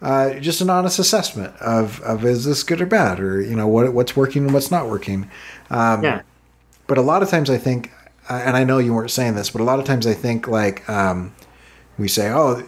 uh, 0.02 0.34
just 0.34 0.60
an 0.60 0.70
honest 0.70 0.98
assessment 0.98 1.54
of, 1.56 2.00
of 2.02 2.24
is 2.24 2.44
this 2.44 2.62
good 2.62 2.80
or 2.80 2.86
bad, 2.86 3.18
or 3.20 3.40
you 3.40 3.56
know 3.56 3.66
what 3.66 3.92
what's 3.92 4.14
working 4.16 4.44
and 4.44 4.54
what's 4.54 4.70
not 4.70 4.88
working. 4.88 5.28
Um, 5.70 6.02
yeah. 6.04 6.22
but 6.86 6.98
a 6.98 7.02
lot 7.02 7.22
of 7.22 7.28
times 7.28 7.50
I 7.50 7.58
think, 7.58 7.90
uh, 8.30 8.42
and 8.44 8.56
I 8.56 8.62
know 8.64 8.78
you 8.78 8.94
weren't 8.94 9.10
saying 9.10 9.34
this, 9.34 9.50
but 9.50 9.60
a 9.60 9.64
lot 9.64 9.78
of 9.80 9.84
times 9.84 10.06
I 10.06 10.14
think 10.14 10.46
like 10.46 10.88
um, 10.88 11.34
we 11.98 12.06
say, 12.08 12.30
oh, 12.30 12.62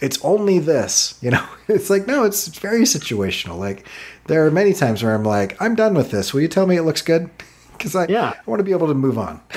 it's 0.00 0.18
only 0.24 0.58
this, 0.60 1.18
you 1.22 1.30
know. 1.30 1.44
It's 1.68 1.90
like 1.90 2.06
no, 2.06 2.22
it's 2.22 2.46
very 2.58 2.82
situational. 2.82 3.58
Like 3.58 3.84
there 4.26 4.46
are 4.46 4.50
many 4.52 4.72
times 4.72 5.02
where 5.02 5.12
I'm 5.14 5.24
like, 5.24 5.60
I'm 5.60 5.74
done 5.74 5.94
with 5.94 6.12
this. 6.12 6.32
Will 6.32 6.40
you 6.42 6.48
tell 6.48 6.66
me 6.66 6.76
it 6.76 6.82
looks 6.82 7.02
good? 7.02 7.30
Because 7.76 7.94
I, 7.94 8.06
Yeah. 8.06 8.32
I 8.32 8.50
want 8.50 8.58
to 8.60 8.64
be 8.64 8.72
able 8.72 8.86
to 8.86 8.94
move 8.94 9.18
on. 9.18 9.40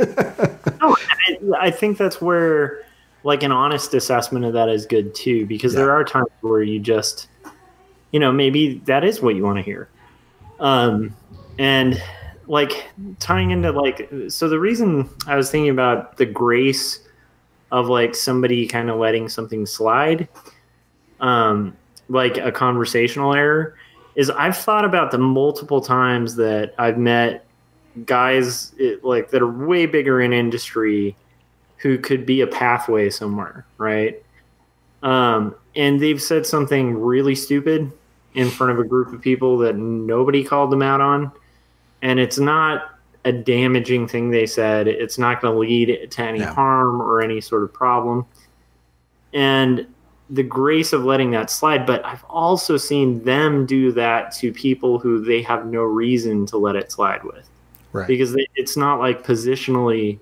No, 0.80 0.96
I, 0.96 1.66
I 1.66 1.70
think 1.70 1.98
that's 1.98 2.22
where 2.22 2.82
like 3.22 3.42
an 3.42 3.52
honest 3.52 3.92
assessment 3.92 4.44
of 4.44 4.54
that 4.54 4.68
is 4.68 4.86
good 4.86 5.14
too, 5.14 5.46
because 5.46 5.74
there 5.74 5.90
are 5.90 6.04
times 6.04 6.30
where 6.40 6.62
you 6.62 6.80
just, 6.80 7.28
you 8.12 8.20
know, 8.20 8.32
maybe 8.32 8.78
that 8.86 9.04
is 9.04 9.20
what 9.20 9.34
you 9.34 9.42
want 9.42 9.58
to 9.58 9.62
hear. 9.62 9.90
Um, 10.58 11.14
and 11.58 12.02
like 12.46 12.88
tying 13.18 13.50
into 13.50 13.72
like, 13.72 14.10
so 14.28 14.48
the 14.48 14.58
reason 14.58 15.08
I 15.26 15.36
was 15.36 15.50
thinking 15.50 15.70
about 15.70 16.16
the 16.16 16.26
grace 16.26 17.00
of 17.70 17.88
like 17.88 18.14
somebody 18.14 18.66
kind 18.66 18.88
of 18.90 18.98
letting 18.98 19.28
something 19.28 19.66
slide, 19.66 20.28
um, 21.20 21.76
like 22.08 22.38
a 22.38 22.50
conversational 22.50 23.34
error, 23.34 23.76
is 24.16 24.30
I've 24.30 24.56
thought 24.56 24.84
about 24.84 25.10
the 25.10 25.18
multiple 25.18 25.80
times 25.80 26.36
that 26.36 26.74
I've 26.78 26.98
met 26.98 27.46
guys 28.04 28.72
it, 28.78 29.04
like 29.04 29.30
that 29.30 29.42
are 29.42 29.50
way 29.50 29.86
bigger 29.86 30.20
in 30.20 30.32
industry 30.32 31.16
who 31.78 31.98
could 31.98 32.26
be 32.26 32.40
a 32.42 32.46
pathway 32.46 33.10
somewhere, 33.10 33.64
right? 33.78 34.22
Um, 35.02 35.54
and 35.74 36.00
they've 36.00 36.20
said 36.20 36.46
something 36.46 36.98
really 36.98 37.34
stupid 37.34 37.90
in 38.34 38.50
front 38.50 38.72
of 38.72 38.78
a 38.78 38.84
group 38.84 39.12
of 39.12 39.20
people 39.20 39.58
that 39.58 39.76
nobody 39.76 40.44
called 40.44 40.70
them 40.70 40.82
out 40.82 41.00
on, 41.00 41.32
and 42.02 42.20
it's 42.20 42.38
not 42.38 42.90
a 43.24 43.32
damaging 43.32 44.06
thing 44.08 44.30
they 44.30 44.46
said. 44.46 44.88
It's 44.88 45.18
not 45.18 45.40
going 45.42 45.54
to 45.54 45.58
lead 45.58 46.10
to 46.10 46.22
any 46.22 46.40
Yeah. 46.40 46.54
harm 46.54 47.02
or 47.02 47.20
any 47.20 47.40
sort 47.40 47.62
of 47.62 47.72
problem. 47.72 48.24
And 49.32 49.86
the 50.30 50.42
grace 50.42 50.92
of 50.92 51.04
letting 51.04 51.30
that 51.32 51.50
slide, 51.50 51.86
but 51.86 52.04
I've 52.04 52.24
also 52.24 52.76
seen 52.76 53.22
them 53.24 53.66
do 53.66 53.90
that 53.92 54.32
to 54.36 54.52
people 54.52 54.98
who 54.98 55.22
they 55.22 55.42
have 55.42 55.66
no 55.66 55.82
reason 55.82 56.46
to 56.46 56.56
let 56.56 56.76
it 56.76 56.92
slide 56.92 57.24
with 57.24 57.48
Right. 57.92 58.06
because 58.06 58.36
it's 58.54 58.76
not 58.76 59.00
like 59.00 59.24
positionally 59.24 60.20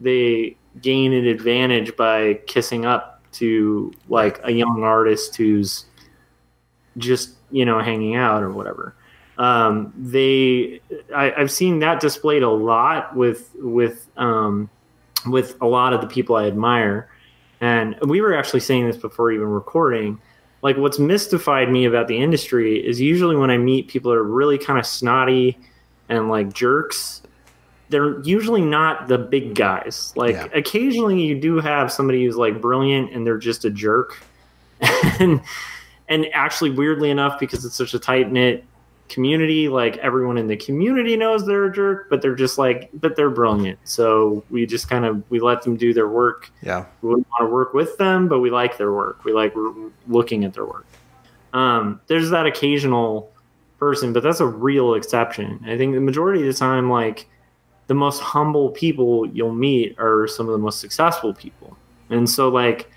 they 0.00 0.56
gain 0.80 1.12
an 1.12 1.26
advantage 1.26 1.94
by 1.96 2.34
kissing 2.46 2.86
up 2.86 3.22
to 3.32 3.92
like 4.08 4.40
a 4.44 4.52
young 4.52 4.82
artist 4.82 5.36
who's 5.36 5.86
just 6.98 7.36
you 7.50 7.64
know 7.64 7.80
hanging 7.80 8.14
out 8.14 8.42
or 8.42 8.50
whatever. 8.50 8.94
Um, 9.38 9.92
they 9.96 10.80
I, 11.14 11.32
i've 11.32 11.50
seen 11.50 11.78
that 11.78 12.00
displayed 12.00 12.42
a 12.42 12.50
lot 12.50 13.16
with 13.16 13.50
with 13.56 14.08
um, 14.16 14.68
with 15.26 15.56
a 15.60 15.66
lot 15.66 15.92
of 15.92 16.00
the 16.00 16.06
people 16.06 16.36
i 16.36 16.46
admire. 16.46 17.08
And 17.60 17.96
we 18.02 18.20
were 18.20 18.34
actually 18.34 18.60
saying 18.60 18.88
this 18.88 18.96
before 18.96 19.30
even 19.30 19.46
recording. 19.46 20.20
Like 20.62 20.76
what's 20.76 20.98
mystified 20.98 21.70
me 21.70 21.84
about 21.84 22.08
the 22.08 22.16
industry 22.16 22.84
is 22.86 23.00
usually 23.00 23.36
when 23.36 23.50
i 23.50 23.56
meet 23.56 23.88
people 23.88 24.10
that 24.12 24.18
are 24.18 24.24
really 24.24 24.58
kind 24.58 24.78
of 24.78 24.86
snotty 24.86 25.58
and 26.08 26.28
like 26.28 26.52
jerks 26.52 27.22
they're 27.88 28.20
usually 28.22 28.62
not 28.62 29.06
the 29.08 29.18
big 29.18 29.54
guys 29.54 30.12
like 30.16 30.34
Yeah. 30.34 30.46
occasionally 30.54 31.20
you 31.22 31.38
do 31.38 31.60
have 31.60 31.92
somebody 31.92 32.24
who's 32.24 32.36
like 32.36 32.60
brilliant 32.60 33.12
and 33.12 33.26
they're 33.26 33.38
just 33.38 33.64
a 33.64 33.70
jerk 33.70 34.18
and 35.20 35.40
and 36.08 36.26
actually 36.32 36.70
weirdly 36.70 37.10
enough 37.10 37.38
because 37.38 37.64
it's 37.64 37.76
such 37.76 37.94
a 37.94 37.98
tight 37.98 38.30
knit 38.32 38.64
community 39.08 39.68
like 39.68 39.98
everyone 39.98 40.38
in 40.38 40.46
the 40.46 40.56
community 40.56 41.16
knows 41.18 41.44
they're 41.44 41.66
a 41.66 41.72
jerk 41.72 42.08
but 42.08 42.22
they're 42.22 42.34
just 42.34 42.56
like 42.56 42.88
but 42.94 43.14
they're 43.14 43.28
brilliant 43.28 43.78
so 43.84 44.42
we 44.48 44.64
just 44.64 44.88
kind 44.88 45.04
of 45.04 45.22
we 45.30 45.38
let 45.38 45.60
them 45.60 45.76
do 45.76 45.92
their 45.92 46.08
work 46.08 46.50
Yeah. 46.62 46.86
we 47.02 47.10
want 47.10 47.26
to 47.40 47.46
work 47.46 47.74
with 47.74 47.98
them, 47.98 48.26
but 48.26 48.38
we 48.40 48.50
like 48.50 48.78
their 48.78 48.92
work. 48.92 49.24
We 49.24 49.32
like 49.34 49.54
looking 50.08 50.44
at 50.44 50.54
their 50.54 50.64
work. 50.64 50.86
Um, 51.52 52.00
there's 52.06 52.30
that 52.30 52.46
occasional 52.46 53.31
person, 53.82 54.12
but 54.12 54.22
that's 54.22 54.38
a 54.38 54.46
real 54.46 54.94
exception. 54.94 55.58
I 55.66 55.76
think 55.76 55.94
the 55.94 56.00
majority 56.00 56.40
of 56.42 56.46
the 56.46 56.56
time, 56.56 56.88
like 56.88 57.28
the 57.88 57.94
most 57.94 58.20
humble 58.20 58.70
people 58.70 59.26
you'll 59.26 59.52
meet 59.52 59.98
are 59.98 60.28
some 60.28 60.46
of 60.46 60.52
the 60.52 60.58
most 60.58 60.78
successful 60.78 61.34
people, 61.34 61.76
and 62.08 62.30
so 62.30 62.48
like 62.48 62.88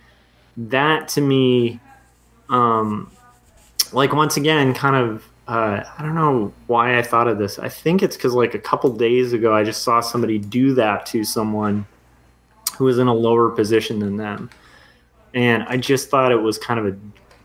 that 0.56 1.08
to 1.08 1.21
me, 1.21 1.80
um, 2.50 3.12
like 3.91 4.13
once 4.13 4.38
again, 4.38 4.74
kind 4.76 4.95
of. 4.95 5.26
Uh, 5.48 5.84
I 6.00 6.02
don't 6.02 6.15
know 6.15 6.52
why 6.65 6.98
I 6.98 7.04
thought 7.04 7.28
of 7.28 7.38
this. 7.38 7.60
I 7.60 7.69
think 7.69 8.02
it's 8.02 8.15
because 8.15 8.34
like 8.34 8.56
a 8.56 8.60
couple 8.60 8.89
days 8.91 9.32
ago, 9.32 9.54
I 9.54 9.63
just 9.63 9.84
saw 9.84 10.02
somebody 10.02 10.39
do 10.39 10.74
that 10.74 11.06
to 11.08 11.24
someone 11.24 11.86
who 12.78 12.86
was 12.86 12.98
in 12.98 13.06
a 13.06 13.13
lower 13.13 13.52
position 13.52 14.00
than 14.00 14.17
them. 14.17 14.50
And 15.36 15.62
I 15.63 15.78
just 15.78 16.10
thought 16.10 16.32
it 16.32 16.41
was 16.41 16.58
kind 16.58 16.80
of 16.80 16.88
a 16.88 16.98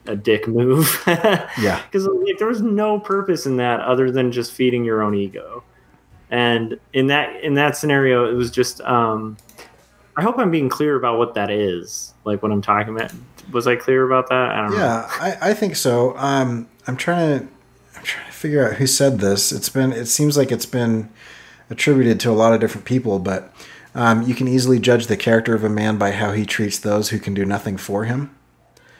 a 0.06 0.16
dick 0.16 0.48
move. 0.48 1.02
yeah, 1.06 1.82
because 1.84 2.06
like, 2.06 2.38
there 2.38 2.48
was 2.48 2.62
no 2.62 2.98
purpose 2.98 3.46
in 3.46 3.56
that 3.58 3.80
other 3.80 4.10
than 4.10 4.32
just 4.32 4.52
feeding 4.52 4.84
your 4.84 5.02
own 5.02 5.14
ego. 5.14 5.62
And 6.30 6.78
in 6.92 7.08
that 7.08 7.42
in 7.42 7.54
that 7.54 7.76
scenario, 7.76 8.30
it 8.30 8.34
was 8.34 8.50
just. 8.50 8.80
Um, 8.82 9.36
I 10.16 10.22
hope 10.22 10.38
I'm 10.38 10.50
being 10.50 10.68
clear 10.68 10.96
about 10.96 11.18
what 11.18 11.34
that 11.34 11.50
is, 11.50 12.12
like 12.24 12.42
what 12.42 12.52
I'm 12.52 12.60
talking 12.60 12.94
about. 12.94 13.12
Was 13.52 13.66
I 13.66 13.76
clear 13.76 14.04
about 14.04 14.28
that? 14.28 14.50
I 14.50 14.62
don't 14.62 14.72
yeah, 14.72 14.78
know. 14.78 14.84
Yeah, 14.84 15.08
I, 15.42 15.50
I 15.50 15.54
think 15.54 15.76
so. 15.76 16.16
Um, 16.16 16.68
I'm 16.86 16.96
trying 16.96 17.40
to 17.40 17.48
I'm 17.96 18.02
trying 18.02 18.26
to 18.26 18.32
figure 18.32 18.66
out 18.66 18.74
who 18.74 18.86
said 18.86 19.20
this. 19.20 19.52
It's 19.52 19.68
been 19.68 19.92
it 19.92 20.06
seems 20.06 20.36
like 20.36 20.52
it's 20.52 20.66
been 20.66 21.10
attributed 21.70 22.20
to 22.20 22.30
a 22.30 22.32
lot 22.32 22.52
of 22.52 22.60
different 22.60 22.84
people, 22.84 23.18
but 23.18 23.52
um, 23.94 24.22
you 24.22 24.34
can 24.34 24.46
easily 24.46 24.78
judge 24.78 25.06
the 25.06 25.16
character 25.16 25.54
of 25.54 25.64
a 25.64 25.68
man 25.68 25.96
by 25.98 26.12
how 26.12 26.32
he 26.32 26.44
treats 26.44 26.78
those 26.78 27.10
who 27.10 27.18
can 27.18 27.34
do 27.34 27.44
nothing 27.44 27.76
for 27.76 28.04
him. 28.04 28.34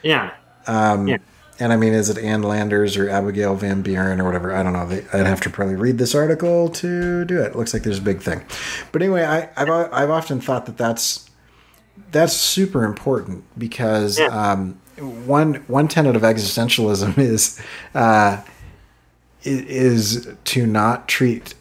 Yeah. 0.03 0.33
Um, 0.67 1.07
yeah. 1.07 1.17
And 1.59 1.71
I 1.71 1.77
mean, 1.77 1.93
is 1.93 2.09
it 2.09 2.17
Ann 2.17 2.41
Landers 2.41 2.97
or 2.97 3.07
Abigail 3.07 3.55
Van 3.55 3.83
Buren 3.83 4.19
or 4.19 4.23
whatever? 4.23 4.51
I 4.51 4.63
don't 4.63 4.73
know. 4.73 4.87
They, 4.87 5.05
I'd 5.13 5.27
have 5.27 5.41
to 5.41 5.49
probably 5.51 5.75
read 5.75 5.99
this 5.99 6.15
article 6.15 6.69
to 6.69 7.23
do 7.25 7.39
it. 7.39 7.47
it 7.47 7.55
looks 7.55 7.71
like 7.71 7.83
there's 7.83 7.99
a 7.99 8.01
big 8.01 8.19
thing. 8.19 8.43
But 8.91 9.03
anyway, 9.03 9.23
I, 9.23 9.41
have 9.55 9.69
I've 9.69 10.09
often 10.09 10.41
thought 10.41 10.65
that 10.65 10.77
that's 10.77 11.29
that's 12.11 12.33
super 12.33 12.83
important 12.83 13.43
because 13.59 14.17
yeah. 14.17 14.25
um, 14.27 14.79
one 14.97 15.55
one 15.67 15.87
tenet 15.87 16.15
of 16.15 16.23
existentialism 16.23 17.17
is 17.19 17.61
uh, 17.93 18.41
is 19.43 20.33
to 20.45 20.65
not 20.65 21.07
treat 21.07 21.53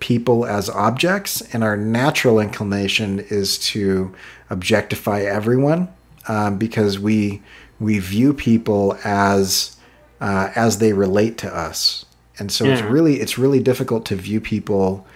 people 0.00 0.44
as 0.44 0.68
objects, 0.68 1.40
and 1.54 1.64
our 1.64 1.76
natural 1.76 2.40
inclination 2.40 3.20
is 3.30 3.58
to 3.58 4.14
objectify 4.50 5.22
everyone 5.22 5.88
um, 6.28 6.58
because 6.58 6.98
we 6.98 7.42
we 7.78 7.98
view 7.98 8.32
people 8.32 8.98
as 9.04 9.76
uh, 10.20 10.50
as 10.54 10.78
they 10.78 10.92
relate 10.92 11.38
to 11.38 11.54
us, 11.54 12.06
and 12.38 12.50
so 12.50 12.64
yeah. 12.64 12.74
it's 12.74 12.82
really 12.82 13.20
it's 13.20 13.38
really 13.38 13.60
difficult 13.60 14.06
to 14.06 14.16
view 14.16 14.40
people 14.40 15.06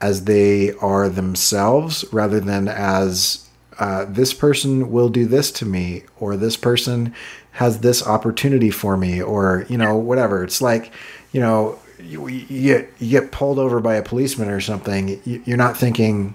as 0.00 0.24
they 0.24 0.72
are 0.74 1.08
themselves 1.08 2.04
rather 2.12 2.38
than 2.38 2.68
as 2.68 3.48
uh, 3.78 4.04
this 4.08 4.32
person 4.32 4.90
will 4.90 5.08
do 5.08 5.26
this 5.26 5.50
to 5.50 5.64
me 5.64 6.02
or 6.18 6.36
this 6.36 6.56
person 6.56 7.14
has 7.52 7.80
this 7.80 8.06
opportunity 8.06 8.70
for 8.70 8.96
me 8.96 9.22
or 9.22 9.66
you 9.68 9.78
know 9.78 9.96
whatever. 9.96 10.44
It's 10.44 10.62
like 10.62 10.92
you 11.32 11.40
know 11.40 11.78
you, 12.00 12.28
you 12.28 12.62
get 12.62 12.92
you 12.98 13.20
get 13.20 13.32
pulled 13.32 13.58
over 13.58 13.80
by 13.80 13.94
a 13.94 14.02
policeman 14.02 14.48
or 14.48 14.60
something 14.60 15.20
you're 15.24 15.56
not 15.56 15.76
thinking 15.76 16.34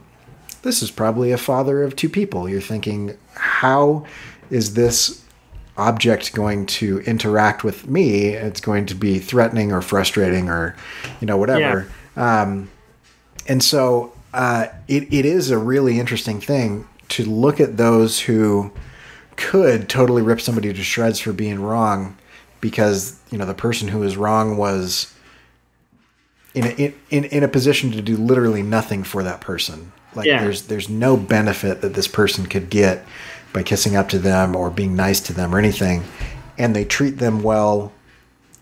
this 0.63 0.81
is 0.81 0.91
probably 0.91 1.31
a 1.31 1.37
father 1.37 1.83
of 1.83 1.95
two 1.95 2.09
people. 2.09 2.47
You're 2.47 2.61
thinking 2.61 3.17
how 3.33 4.05
is 4.49 4.73
this 4.73 5.20
object 5.77 6.33
going 6.33 6.65
to 6.65 6.99
interact 7.01 7.63
with 7.63 7.87
me 7.87 8.29
it's 8.29 8.61
going 8.61 8.85
to 8.85 8.93
be 8.93 9.19
threatening 9.19 9.71
or 9.71 9.81
frustrating 9.81 10.49
or 10.49 10.75
you 11.19 11.27
know 11.27 11.37
whatever 11.37 11.87
yeah. 12.15 12.41
um, 12.41 12.69
and 13.47 13.63
so 13.63 14.13
uh, 14.33 14.67
it, 14.87 15.11
it 15.13 15.25
is 15.25 15.49
a 15.49 15.57
really 15.57 15.99
interesting 15.99 16.39
thing 16.39 16.87
to 17.09 17.25
look 17.25 17.59
at 17.59 17.77
those 17.77 18.21
who 18.21 18.71
could 19.35 19.89
totally 19.89 20.21
rip 20.21 20.39
somebody 20.39 20.71
to 20.71 20.83
shreds 20.83 21.19
for 21.19 21.33
being 21.33 21.59
wrong 21.59 22.17
because 22.61 23.19
you 23.31 23.37
know 23.37 23.45
the 23.45 23.53
person 23.53 23.87
who 23.87 23.99
was 23.99 24.15
wrong 24.15 24.55
was 24.55 25.13
in 26.53 26.65
a, 26.65 26.93
in 27.09 27.23
in 27.25 27.43
a 27.43 27.47
position 27.47 27.91
to 27.91 28.01
do 28.01 28.15
literally 28.15 28.61
nothing 28.61 29.03
for 29.03 29.23
that 29.23 29.41
person. 29.41 29.91
Like 30.15 30.27
yeah. 30.27 30.43
there's 30.43 30.63
there's 30.63 30.89
no 30.89 31.17
benefit 31.17 31.81
that 31.81 31.93
this 31.93 32.07
person 32.07 32.45
could 32.45 32.69
get 32.69 33.05
by 33.53 33.63
kissing 33.63 33.95
up 33.95 34.09
to 34.09 34.19
them 34.19 34.55
or 34.55 34.69
being 34.69 34.95
nice 34.95 35.19
to 35.21 35.33
them 35.33 35.53
or 35.53 35.59
anything, 35.59 36.03
and 36.57 36.75
they 36.75 36.85
treat 36.85 37.17
them 37.17 37.43
well 37.43 37.91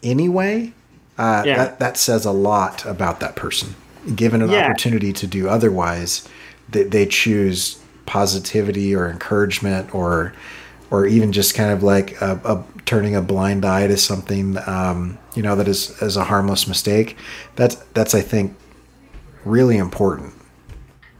anyway. 0.03 0.73
Uh, 1.17 1.43
yeah. 1.45 1.55
That 1.57 1.79
that 1.79 1.97
says 1.97 2.25
a 2.25 2.31
lot 2.31 2.85
about 2.85 3.19
that 3.19 3.35
person. 3.35 3.75
Given 4.15 4.41
an 4.41 4.49
yeah. 4.49 4.65
opportunity 4.65 5.11
to 5.13 5.27
do 5.27 5.49
otherwise, 5.49 6.27
they, 6.69 6.83
they 6.83 7.05
choose 7.05 7.79
positivity 8.05 8.95
or 8.95 9.09
encouragement 9.09 9.93
or 9.93 10.33
or 10.91 11.05
even 11.05 11.31
just 11.31 11.53
kind 11.53 11.71
of 11.71 11.83
like 11.83 12.19
a, 12.21 12.39
a 12.43 12.63
turning 12.85 13.15
a 13.15 13.21
blind 13.21 13.63
eye 13.63 13.85
to 13.85 13.97
something 13.97 14.57
um, 14.67 15.17
you 15.35 15.43
know 15.43 15.55
that 15.55 15.67
is 15.67 16.01
as 16.01 16.17
a 16.17 16.23
harmless 16.23 16.67
mistake 16.67 17.15
that's 17.55 17.75
that's 17.93 18.15
i 18.15 18.21
think 18.21 18.55
really 19.45 19.77
important 19.77 20.33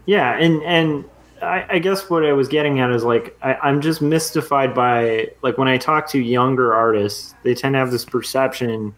yeah 0.08 0.36
and 0.38 0.64
and 0.64 1.06
I, 1.42 1.66
I 1.70 1.80
guess 1.80 2.10
what 2.10 2.26
i 2.26 2.34
was 2.34 2.48
getting 2.48 2.80
at 2.80 2.92
is 2.92 3.04
like 3.04 3.38
I, 3.42 3.56
i'm 3.56 3.82
just 3.82 4.02
mystified 4.02 4.74
by 4.74 5.32
like 5.42 5.58
when 5.58 5.68
i 5.68 5.78
talk 5.78 6.08
to 6.10 6.20
younger 6.20 6.74
artists 6.74 7.36
they 7.44 7.54
tend 7.54 7.74
to 7.74 7.80
have 7.80 7.92
this 7.92 8.06
perception 8.06 8.94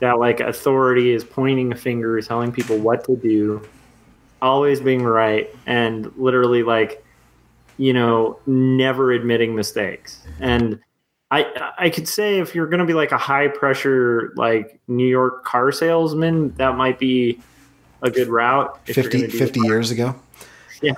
that 0.00 0.18
like 0.18 0.40
authority 0.40 1.12
is 1.12 1.24
pointing 1.24 1.72
a 1.72 1.76
finger 1.76 2.20
telling 2.20 2.52
people 2.52 2.78
what 2.78 3.04
to 3.04 3.16
do 3.16 3.62
always 4.40 4.80
being 4.80 5.02
right 5.02 5.54
and 5.66 6.10
literally 6.16 6.62
like 6.62 7.02
you 7.78 7.92
know, 7.92 8.38
never 8.46 9.12
admitting 9.12 9.54
mistakes. 9.54 10.22
And 10.40 10.78
I 11.30 11.72
I 11.78 11.90
could 11.90 12.06
say 12.06 12.38
if 12.38 12.54
you're 12.54 12.66
going 12.66 12.80
to 12.80 12.86
be 12.86 12.94
like 12.94 13.12
a 13.12 13.18
high 13.18 13.48
pressure 13.48 14.32
like 14.36 14.80
New 14.88 15.06
York 15.06 15.44
car 15.44 15.72
salesman, 15.72 16.54
that 16.54 16.76
might 16.76 16.98
be 16.98 17.40
a 18.02 18.10
good 18.10 18.28
route. 18.28 18.78
50, 18.86 19.28
50 19.28 19.60
years 19.60 19.90
ago. 19.90 20.14
Yeah, 20.80 20.94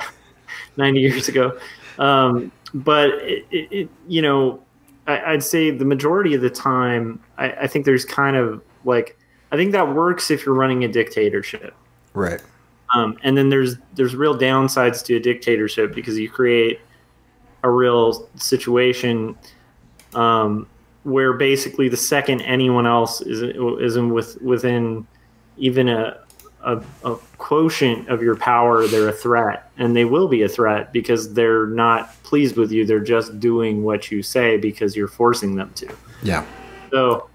90 0.76 1.00
years 1.00 1.28
ago. 1.28 1.58
Um, 1.98 2.50
but 2.72 3.10
it, 3.20 3.46
it, 3.50 3.88
you 4.08 4.20
know, 4.20 4.60
I, 5.06 5.32
would 5.32 5.44
say 5.44 5.70
the 5.70 5.84
majority 5.84 6.34
of 6.34 6.40
the 6.40 6.50
time, 6.50 7.20
I, 7.38 7.52
I 7.52 7.66
think 7.66 7.84
there's 7.84 8.04
kind 8.04 8.36
of 8.36 8.62
like 8.84 9.18
I 9.52 9.56
think 9.56 9.72
that 9.72 9.94
works 9.94 10.30
if 10.30 10.44
you're 10.44 10.54
running 10.54 10.82
a 10.84 10.88
dictatorship. 10.88 11.74
Right. 12.12 12.42
Um, 12.94 13.18
and 13.22 13.36
then 13.36 13.48
there's 13.48 13.76
there's 13.94 14.16
real 14.16 14.36
downsides 14.36 15.04
to 15.04 15.16
a 15.16 15.20
dictatorship 15.20 15.94
because 15.94 16.18
you 16.18 16.28
create 16.28 16.80
a 17.62 17.70
real 17.70 18.28
situation 18.36 19.36
um, 20.14 20.66
where 21.02 21.32
basically 21.32 21.88
the 21.88 21.96
second 21.96 22.40
anyone 22.42 22.86
else 22.86 23.20
is 23.20 23.42
isn't 23.42 24.12
with 24.12 24.40
within 24.42 25.06
even 25.56 25.88
a, 25.88 26.18
a, 26.64 26.82
a 27.04 27.16
quotient 27.38 28.08
of 28.08 28.22
your 28.22 28.36
power, 28.36 28.86
they're 28.86 29.08
a 29.08 29.12
threat, 29.12 29.70
and 29.78 29.94
they 29.94 30.04
will 30.04 30.28
be 30.28 30.42
a 30.42 30.48
threat 30.48 30.92
because 30.92 31.34
they're 31.34 31.66
not 31.66 32.22
pleased 32.22 32.56
with 32.56 32.72
you. 32.72 32.86
They're 32.86 33.00
just 33.00 33.38
doing 33.38 33.84
what 33.84 34.10
you 34.10 34.22
say 34.22 34.56
because 34.56 34.96
you're 34.96 35.08
forcing 35.08 35.54
them 35.56 35.72
to. 35.74 35.94
Yeah. 36.22 36.46
So 36.90 37.28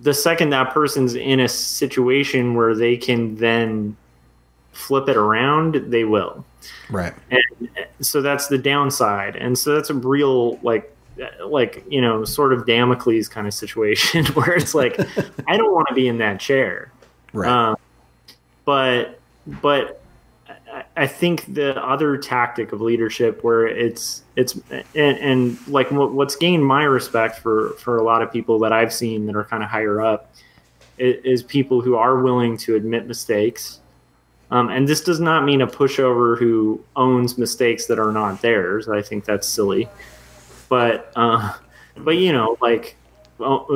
the 0.00 0.12
second 0.12 0.50
that 0.50 0.74
person's 0.74 1.14
in 1.14 1.40
a 1.40 1.48
situation 1.48 2.54
where 2.54 2.74
they 2.74 2.96
can 2.96 3.36
then 3.36 3.96
flip 4.72 5.08
it 5.08 5.16
around, 5.16 5.76
they 5.90 6.04
will. 6.04 6.44
Right. 6.90 7.14
And 7.30 7.70
so 8.00 8.20
that's 8.20 8.48
the 8.48 8.58
downside. 8.58 9.36
And 9.36 9.56
so 9.56 9.74
that's 9.74 9.90
a 9.90 9.94
real 9.94 10.58
like 10.58 10.88
like 11.44 11.84
you 11.88 12.00
know 12.00 12.24
sword 12.24 12.54
of 12.54 12.66
Damocles 12.66 13.28
kind 13.28 13.46
of 13.46 13.52
situation 13.52 14.24
where 14.34 14.54
it's 14.54 14.74
like 14.74 14.98
I 15.46 15.56
don't 15.56 15.72
want 15.72 15.88
to 15.88 15.94
be 15.94 16.08
in 16.08 16.18
that 16.18 16.40
chair. 16.40 16.90
Right. 17.32 17.50
Um, 17.50 17.76
but 18.72 19.20
but 19.60 20.00
I 20.96 21.06
think 21.06 21.52
the 21.52 21.76
other 21.84 22.16
tactic 22.16 22.72
of 22.72 22.80
leadership 22.80 23.44
where 23.44 23.66
it's 23.66 24.22
it's 24.34 24.58
and, 24.70 25.18
and 25.18 25.68
like 25.68 25.90
what's 25.90 26.36
gained 26.36 26.64
my 26.64 26.84
respect 26.84 27.40
for 27.40 27.74
for 27.74 27.98
a 27.98 28.02
lot 28.02 28.22
of 28.22 28.32
people 28.32 28.58
that 28.60 28.72
I've 28.72 28.90
seen 28.90 29.26
that 29.26 29.36
are 29.36 29.44
kind 29.44 29.62
of 29.62 29.68
higher 29.68 30.00
up 30.00 30.32
is 30.96 31.42
people 31.42 31.82
who 31.82 31.96
are 31.96 32.22
willing 32.22 32.56
to 32.58 32.76
admit 32.76 33.06
mistakes 33.06 33.80
um, 34.50 34.70
and 34.70 34.88
this 34.88 35.02
does 35.02 35.20
not 35.20 35.44
mean 35.44 35.60
a 35.60 35.66
pushover 35.66 36.38
who 36.38 36.82
owns 36.96 37.36
mistakes 37.36 37.84
that 37.86 37.98
are 37.98 38.12
not 38.12 38.40
theirs. 38.40 38.88
I 38.88 39.02
think 39.02 39.26
that's 39.26 39.46
silly. 39.46 39.86
But 40.70 41.12
uh, 41.14 41.54
but 41.98 42.16
you 42.16 42.32
know, 42.32 42.56
like 42.62 42.96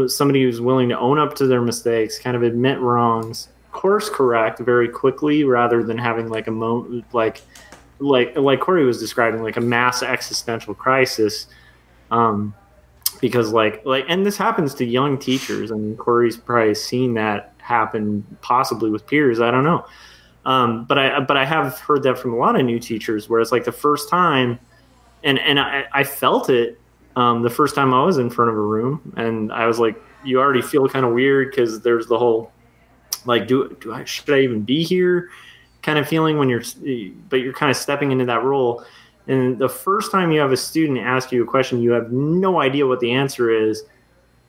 somebody 0.08 0.42
who's 0.42 0.60
willing 0.62 0.88
to 0.88 0.98
own 0.98 1.18
up 1.18 1.34
to 1.36 1.46
their 1.46 1.60
mistakes, 1.60 2.18
kind 2.18 2.34
of 2.34 2.42
admit 2.42 2.78
wrongs, 2.80 3.48
course 3.76 4.08
correct 4.08 4.58
very 4.58 4.88
quickly, 4.88 5.44
rather 5.44 5.82
than 5.82 5.98
having 5.98 6.28
like 6.28 6.48
a 6.48 6.50
moment 6.50 7.04
like 7.14 7.42
like 8.00 8.36
like 8.36 8.60
Corey 8.60 8.84
was 8.84 8.98
describing, 8.98 9.42
like 9.42 9.56
a 9.56 9.60
mass 9.60 10.02
existential 10.02 10.74
crisis. 10.74 11.46
Um, 12.10 12.54
because 13.20 13.52
like 13.52 13.84
like 13.86 14.04
and 14.08 14.26
this 14.26 14.36
happens 14.36 14.74
to 14.74 14.84
young 14.84 15.18
teachers. 15.18 15.70
I 15.70 15.76
mean, 15.76 15.96
Corey's 15.96 16.36
probably 16.36 16.74
seen 16.74 17.14
that 17.14 17.54
happen 17.58 18.24
possibly 18.42 18.90
with 18.90 19.06
peers. 19.06 19.40
I 19.40 19.50
don't 19.50 19.64
know 19.64 19.86
um, 20.46 20.84
but 20.84 20.96
I 20.96 21.20
but 21.20 21.36
I 21.36 21.44
have 21.44 21.78
heard 21.80 22.04
that 22.04 22.18
from 22.18 22.32
a 22.32 22.36
lot 22.36 22.58
of 22.58 22.64
new 22.64 22.78
teachers 22.78 23.28
where 23.28 23.40
it's 23.40 23.50
like 23.50 23.64
the 23.64 23.72
first 23.72 24.08
time, 24.08 24.60
and 25.24 25.40
and 25.40 25.58
I, 25.58 25.86
I 25.92 26.04
felt 26.04 26.48
it 26.48 26.80
um, 27.16 27.42
the 27.42 27.50
first 27.50 27.74
time 27.74 27.92
I 27.92 28.04
was 28.04 28.16
in 28.18 28.30
front 28.30 28.52
of 28.52 28.56
a 28.56 28.60
room, 28.60 29.12
and 29.16 29.52
I 29.52 29.66
was 29.66 29.80
like, 29.80 30.00
you 30.24 30.38
already 30.38 30.62
feel 30.62 30.88
kind 30.88 31.04
of 31.04 31.12
weird 31.12 31.50
because 31.50 31.80
there's 31.80 32.06
the 32.06 32.16
whole 32.16 32.52
like 33.26 33.46
do 33.46 33.76
do 33.80 33.92
I 33.92 34.04
should 34.04 34.30
I 34.30 34.40
even 34.40 34.62
be 34.62 34.82
here 34.82 35.30
kind 35.82 35.98
of 35.98 36.08
feeling 36.08 36.38
when 36.38 36.48
you're 36.48 36.62
but 37.28 37.40
you're 37.40 37.52
kind 37.52 37.70
of 37.70 37.76
stepping 37.76 38.12
into 38.12 38.24
that 38.26 38.42
role. 38.42 38.84
And 39.28 39.58
the 39.58 39.68
first 39.68 40.12
time 40.12 40.30
you 40.30 40.40
have 40.40 40.52
a 40.52 40.56
student 40.56 40.98
ask 40.98 41.32
you 41.32 41.42
a 41.42 41.46
question, 41.46 41.82
you 41.82 41.90
have 41.92 42.12
no 42.12 42.60
idea 42.60 42.86
what 42.86 43.00
the 43.00 43.12
answer 43.12 43.50
is. 43.50 43.82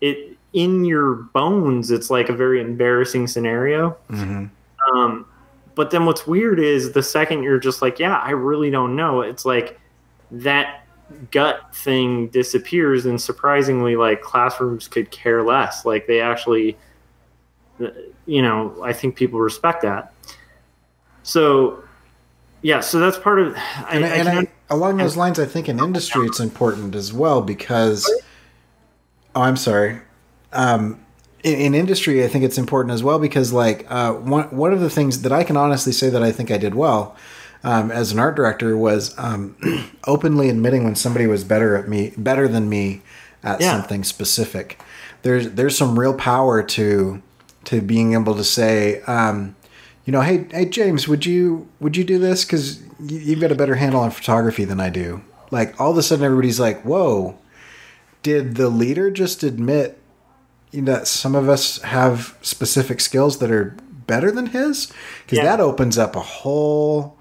it 0.02 0.38
in 0.54 0.86
your 0.86 1.16
bones, 1.16 1.92
it's 1.92 2.10
like 2.10 2.30
a 2.30 2.34
very 2.34 2.62
embarrassing 2.62 3.28
scenario. 3.28 3.98
Mm-hmm. 4.10 4.98
Um, 4.98 5.26
but 5.76 5.92
then 5.92 6.06
what's 6.06 6.26
weird 6.26 6.60
is 6.60 6.94
the 6.94 7.04
second 7.04 7.44
you're 7.44 7.60
just 7.60 7.82
like, 7.82 8.00
yeah, 8.00 8.18
I 8.18 8.32
really 8.32 8.72
don't 8.72 8.96
know. 8.96 9.22
It's 9.22 9.46
like 9.46 9.80
that 10.32 10.86
gut 11.32 11.76
thing 11.76 12.28
disappears, 12.30 13.06
and 13.06 13.22
surprisingly, 13.22 13.96
like 13.96 14.22
classrooms 14.22 14.88
could 14.88 15.12
care 15.12 15.44
less. 15.44 15.86
Like 15.86 16.08
they 16.08 16.20
actually, 16.20 16.78
you 18.26 18.42
know, 18.42 18.76
I 18.84 18.94
think 18.94 19.16
people 19.16 19.40
respect 19.40 19.82
that. 19.84 20.14
So, 21.24 21.84
yeah, 22.62 22.80
so 22.80 23.00
that's 23.00 23.18
part 23.18 23.40
of. 23.40 23.56
I, 23.56 23.88
and, 23.92 24.06
I 24.06 24.08
and 24.10 24.30
I, 24.30 24.48
along 24.70 24.98
those 24.98 25.18
lines, 25.18 25.40
I 25.40 25.46
think 25.46 25.70
in 25.70 25.80
industry 25.80 26.26
it's 26.26 26.40
important 26.40 26.96
as 26.96 27.14
well 27.14 27.42
because. 27.42 28.10
Oh, 29.36 29.42
I'm 29.42 29.58
sorry. 29.58 30.00
Um, 30.54 31.00
in, 31.44 31.60
in 31.60 31.76
industry, 31.76 32.24
I 32.24 32.28
think 32.28 32.44
it's 32.44 32.58
important 32.58 32.94
as 32.94 33.04
well 33.04 33.20
because, 33.20 33.54
like, 33.54 33.86
uh, 33.90 34.14
one 34.14 34.46
one 34.46 34.74
of 34.74 34.80
the 34.80 34.90
things 34.90 35.22
that 35.22 35.32
I 35.32 35.44
can 35.44 35.56
honestly 35.56 35.92
say 35.92 36.10
that 36.10 36.24
I 36.24 36.32
think 36.32 36.50
I 36.50 36.58
did 36.58 36.74
well 36.74 37.16
um, 37.64 37.92
as 37.92 38.12
an 38.12 38.20
art 38.20 38.36
director 38.36 38.78
was 38.78 39.18
um, 39.18 39.56
openly 40.08 40.50
admitting 40.50 40.84
when 40.84 40.96
somebody 40.96 41.28
was 41.28 41.44
better 41.44 41.76
at 41.76 41.88
me, 41.88 42.14
better 42.18 42.48
than 42.48 42.70
me 42.70 43.02
at 43.44 43.62
Yeah. 43.62 43.72
something 43.72 44.04
specific. 44.04 44.82
There's 45.24 45.52
there's 45.52 45.78
some 45.78 46.00
real 46.00 46.14
power 46.14 46.64
to 46.64 47.22
to 47.68 47.82
being 47.82 48.14
able 48.14 48.36
to 48.36 48.44
say, 48.44 49.02
um, 49.04 49.56
you 50.06 50.12
know, 50.12 50.22
hey 50.22 50.46
hey 50.52 50.66
James, 50.66 51.08
would 51.08 51.26
you 51.26 51.68
would 51.80 51.96
you 51.98 52.04
do 52.04 52.18
this 52.20 52.44
because 52.46 52.82
you, 53.00 53.20
you've 53.20 53.40
got 53.42 53.52
a 53.52 53.56
better 53.56 53.76
handle 53.76 54.02
on 54.02 54.12
photography 54.12 54.66
than 54.66 54.80
I 54.80 54.90
do. 54.90 55.22
Like 55.52 55.80
all 55.80 55.92
of 55.92 55.98
a 55.98 56.04
sudden, 56.04 56.26
everybody's 56.26 56.60
like, 56.60 56.82
whoa. 56.84 57.38
Did 58.24 58.56
the 58.56 58.68
leader 58.70 59.10
just 59.12 59.44
admit 59.44 60.00
you 60.72 60.82
know, 60.82 60.92
that 60.94 61.08
some 61.08 61.36
of 61.36 61.48
us 61.48 61.82
have 61.84 62.38
specific 62.42 63.00
skills 63.00 63.38
that 63.40 63.52
are 63.52 63.76
better 64.08 64.32
than 64.32 64.48
his? 64.48 64.92
Because 65.24 65.38
Yeah. 65.38 65.46
that 65.46 65.60
opens 65.62 65.98
up 65.98 66.16
a 66.16 66.22
whole 66.22 67.16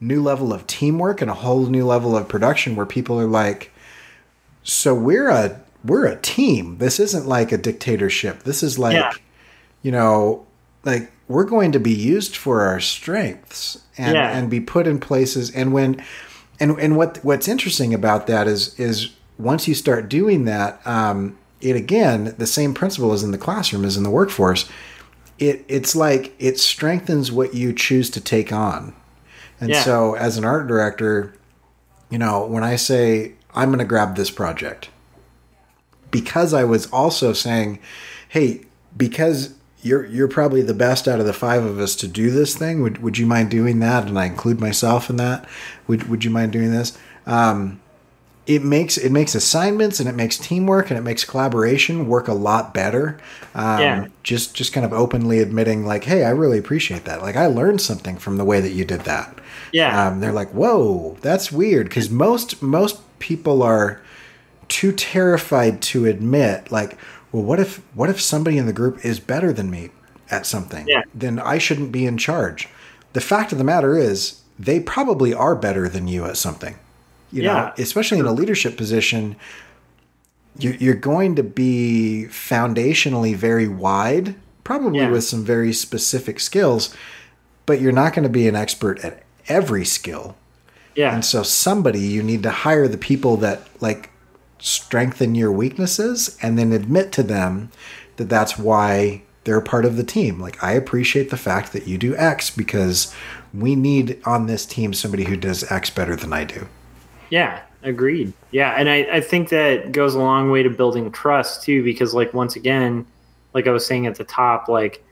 new 0.00 0.22
level 0.22 0.52
of 0.52 0.66
teamwork 0.66 1.20
and 1.22 1.30
a 1.30 1.34
whole 1.34 1.66
new 1.66 1.84
level 1.86 2.16
of 2.16 2.28
production 2.28 2.76
where 2.76 2.86
people 2.86 3.18
are 3.20 3.26
like, 3.26 3.72
so 4.64 4.94
we're 4.94 5.28
a 5.30 5.60
we're 5.84 6.06
a 6.06 6.16
team. 6.20 6.78
This 6.78 7.00
isn't 7.00 7.26
like 7.26 7.50
a 7.50 7.58
dictatorship. 7.58 8.44
This 8.44 8.62
is 8.62 8.78
like, 8.78 8.94
Yeah. 8.94 9.10
You 9.82 9.90
know, 9.92 10.46
like 10.84 11.10
we're 11.28 11.44
going 11.44 11.72
to 11.72 11.80
be 11.80 11.92
used 11.94 12.36
for 12.36 12.62
our 12.62 12.80
strengths 12.80 13.78
and 13.96 14.14
Yeah. 14.14 14.36
and 14.36 14.50
be 14.50 14.60
put 14.60 14.86
in 14.86 14.98
places. 14.98 15.50
And 15.50 15.72
when 15.72 16.02
and 16.60 16.78
and 16.78 16.96
what 16.96 17.18
what's 17.22 17.48
interesting 17.48 17.94
about 17.94 18.26
that 18.26 18.46
is 18.46 18.78
is 18.78 19.10
once 19.38 19.66
you 19.66 19.74
start 19.74 20.08
doing 20.08 20.44
that, 20.44 20.80
um, 20.86 21.36
it 21.60 21.76
again 21.76 22.34
the 22.38 22.46
same 22.46 22.74
principle 22.74 23.12
as 23.12 23.22
in 23.22 23.30
the 23.30 23.38
classroom 23.38 23.84
as 23.84 23.96
in 23.96 24.02
the 24.02 24.10
workforce. 24.10 24.68
It 25.38 25.64
it's 25.68 25.96
like 25.96 26.32
it 26.38 26.58
strengthens 26.58 27.32
what 27.32 27.54
you 27.54 27.72
choose 27.72 28.10
to 28.10 28.20
take 28.20 28.52
on. 28.52 28.92
And 29.60 29.70
Yeah. 29.70 29.82
so 29.82 30.14
as 30.14 30.36
an 30.36 30.44
art 30.44 30.66
director, 30.66 31.34
you 32.10 32.18
know, 32.18 32.44
when 32.46 32.62
I 32.64 32.76
say 32.76 33.32
I'm 33.54 33.68
going 33.68 33.78
to 33.78 33.84
grab 33.84 34.16
this 34.16 34.30
project, 34.30 34.88
because 36.10 36.52
I 36.54 36.64
was 36.64 36.86
also 36.86 37.32
saying, 37.32 37.78
hey, 38.28 38.62
because 38.96 39.54
you're 39.82 40.06
you're 40.06 40.28
probably 40.28 40.62
the 40.62 40.74
best 40.74 41.08
out 41.08 41.20
of 41.20 41.26
the 41.26 41.32
five 41.32 41.64
of 41.64 41.78
us 41.78 41.96
to 41.96 42.08
do 42.08 42.30
this 42.30 42.56
thing. 42.56 42.82
Would 42.82 42.98
would 43.02 43.18
you 43.18 43.26
mind 43.26 43.50
doing 43.50 43.80
that? 43.80 44.06
And 44.06 44.18
I 44.18 44.26
include 44.26 44.60
myself 44.60 45.10
in 45.10 45.16
that. 45.16 45.48
Would 45.88 46.08
would 46.08 46.24
you 46.24 46.30
mind 46.30 46.52
doing 46.52 46.70
this? 46.72 46.96
Um, 47.26 47.80
it 48.46 48.62
makes 48.64 48.96
it 48.98 49.10
makes 49.12 49.34
assignments 49.36 50.00
and 50.00 50.08
it 50.08 50.14
makes 50.16 50.36
teamwork 50.36 50.90
and 50.90 50.98
it 50.98 51.02
makes 51.02 51.24
collaboration 51.24 52.06
work 52.08 52.26
a 52.28 52.32
lot 52.34 52.74
better. 52.74 53.18
Um, 53.54 53.78
Yeah. 53.80 54.06
Just 54.24 54.54
just 54.54 54.72
kind 54.72 54.84
of 54.84 54.92
openly 54.92 55.38
admitting 55.38 55.86
like, 55.86 56.04
hey, 56.04 56.24
I 56.24 56.30
really 56.30 56.58
appreciate 56.58 57.04
that. 57.04 57.22
Like 57.22 57.36
I 57.36 57.46
learned 57.46 57.80
something 57.80 58.18
from 58.18 58.36
the 58.38 58.44
way 58.44 58.60
that 58.60 58.72
you 58.72 58.84
did 58.84 59.02
that. 59.02 59.38
yeah, 59.72 60.06
Um, 60.08 60.20
they're 60.20 60.32
like, 60.32 60.50
whoa, 60.50 61.16
that's 61.20 61.52
weird 61.52 61.88
because 61.88 62.10
most 62.10 62.62
most 62.62 63.00
people 63.20 63.62
are 63.62 64.00
too 64.68 64.92
terrified 64.92 65.82
to 65.82 66.06
admit 66.06 66.72
like, 66.72 66.96
well, 67.32 67.42
what 67.42 67.58
if 67.60 67.78
what 67.94 68.10
if 68.10 68.20
somebody 68.20 68.58
in 68.58 68.66
the 68.66 68.72
group 68.72 69.04
is 69.04 69.18
better 69.20 69.52
than 69.52 69.70
me 69.70 69.90
at 70.30 70.46
something? 70.46 70.86
Yeah. 70.86 71.02
Then 71.14 71.38
I 71.38 71.58
shouldn't 71.58 71.92
be 71.92 72.06
in 72.06 72.18
charge. 72.18 72.68
The 73.14 73.20
fact 73.20 73.52
of 73.52 73.58
the 73.58 73.64
matter 73.64 73.96
is, 73.98 74.40
they 74.58 74.80
probably 74.80 75.34
are 75.34 75.54
better 75.56 75.88
than 75.88 76.08
you 76.08 76.24
at 76.24 76.36
something. 76.36 76.76
You 77.30 77.42
know, 77.44 77.52
Yeah. 77.54 77.72
especially 77.78 78.18
in 78.18 78.26
a 78.26 78.32
leadership 78.32 78.76
position, 78.76 79.36
you're, 80.58 80.74
you're 80.74 80.94
going 80.94 81.34
to 81.36 81.42
be 81.42 82.26
foundationally 82.28 83.34
very 83.34 83.68
wide, 83.68 84.34
probably 84.64 84.98
Yeah. 85.00 85.10
with 85.10 85.24
some 85.24 85.44
very 85.44 85.72
specific 85.72 86.40
skills, 86.40 86.94
but 87.66 87.80
you're 87.80 87.92
not 87.92 88.14
going 88.14 88.22
to 88.24 88.28
be 88.28 88.46
an 88.48 88.54
expert 88.56 89.02
at 89.04 89.22
every 89.48 89.84
skill. 89.84 90.36
yeah, 90.94 91.14
And 91.14 91.24
so 91.24 91.42
somebody 91.42 92.00
you 92.00 92.22
need 92.22 92.42
to 92.42 92.50
hire 92.50 92.86
the 92.86 92.98
people 92.98 93.36
that 93.38 93.66
like 93.80 94.10
strengthen 94.62 95.34
your 95.34 95.50
weaknesses 95.50 96.38
and 96.40 96.56
then 96.56 96.72
admit 96.72 97.10
to 97.12 97.22
them 97.22 97.70
that 98.16 98.28
that's 98.28 98.56
why 98.56 99.22
they're 99.44 99.60
part 99.60 99.84
of 99.84 99.96
the 99.96 100.04
team. 100.04 100.40
Like 100.40 100.62
I 100.62 100.72
appreciate 100.72 101.30
the 101.30 101.36
fact 101.36 101.72
that 101.72 101.88
you 101.88 101.98
do 101.98 102.16
X 102.16 102.48
because 102.48 103.12
we 103.52 103.74
need 103.74 104.20
on 104.24 104.46
this 104.46 104.64
team 104.64 104.94
somebody 104.94 105.24
who 105.24 105.36
does 105.36 105.70
X 105.70 105.90
better 105.90 106.14
than 106.14 106.32
I 106.32 106.44
do. 106.44 106.68
Yeah, 107.28 107.62
agreed. 107.82 108.32
Yeah, 108.52 108.74
and 108.76 108.88
I, 108.88 108.98
I 109.10 109.20
think 109.20 109.48
that 109.48 109.90
goes 109.90 110.14
a 110.14 110.20
long 110.20 110.50
way 110.50 110.62
to 110.62 110.70
building 110.70 111.10
trust 111.10 111.64
too, 111.64 111.82
because 111.82 112.14
like 112.14 112.32
once 112.32 112.54
again, 112.54 113.04
like 113.54 113.66
I 113.66 113.72
was 113.72 113.84
saying 113.84 114.06
at 114.06 114.14
the 114.14 114.24
top, 114.24 114.68
like 114.68 115.04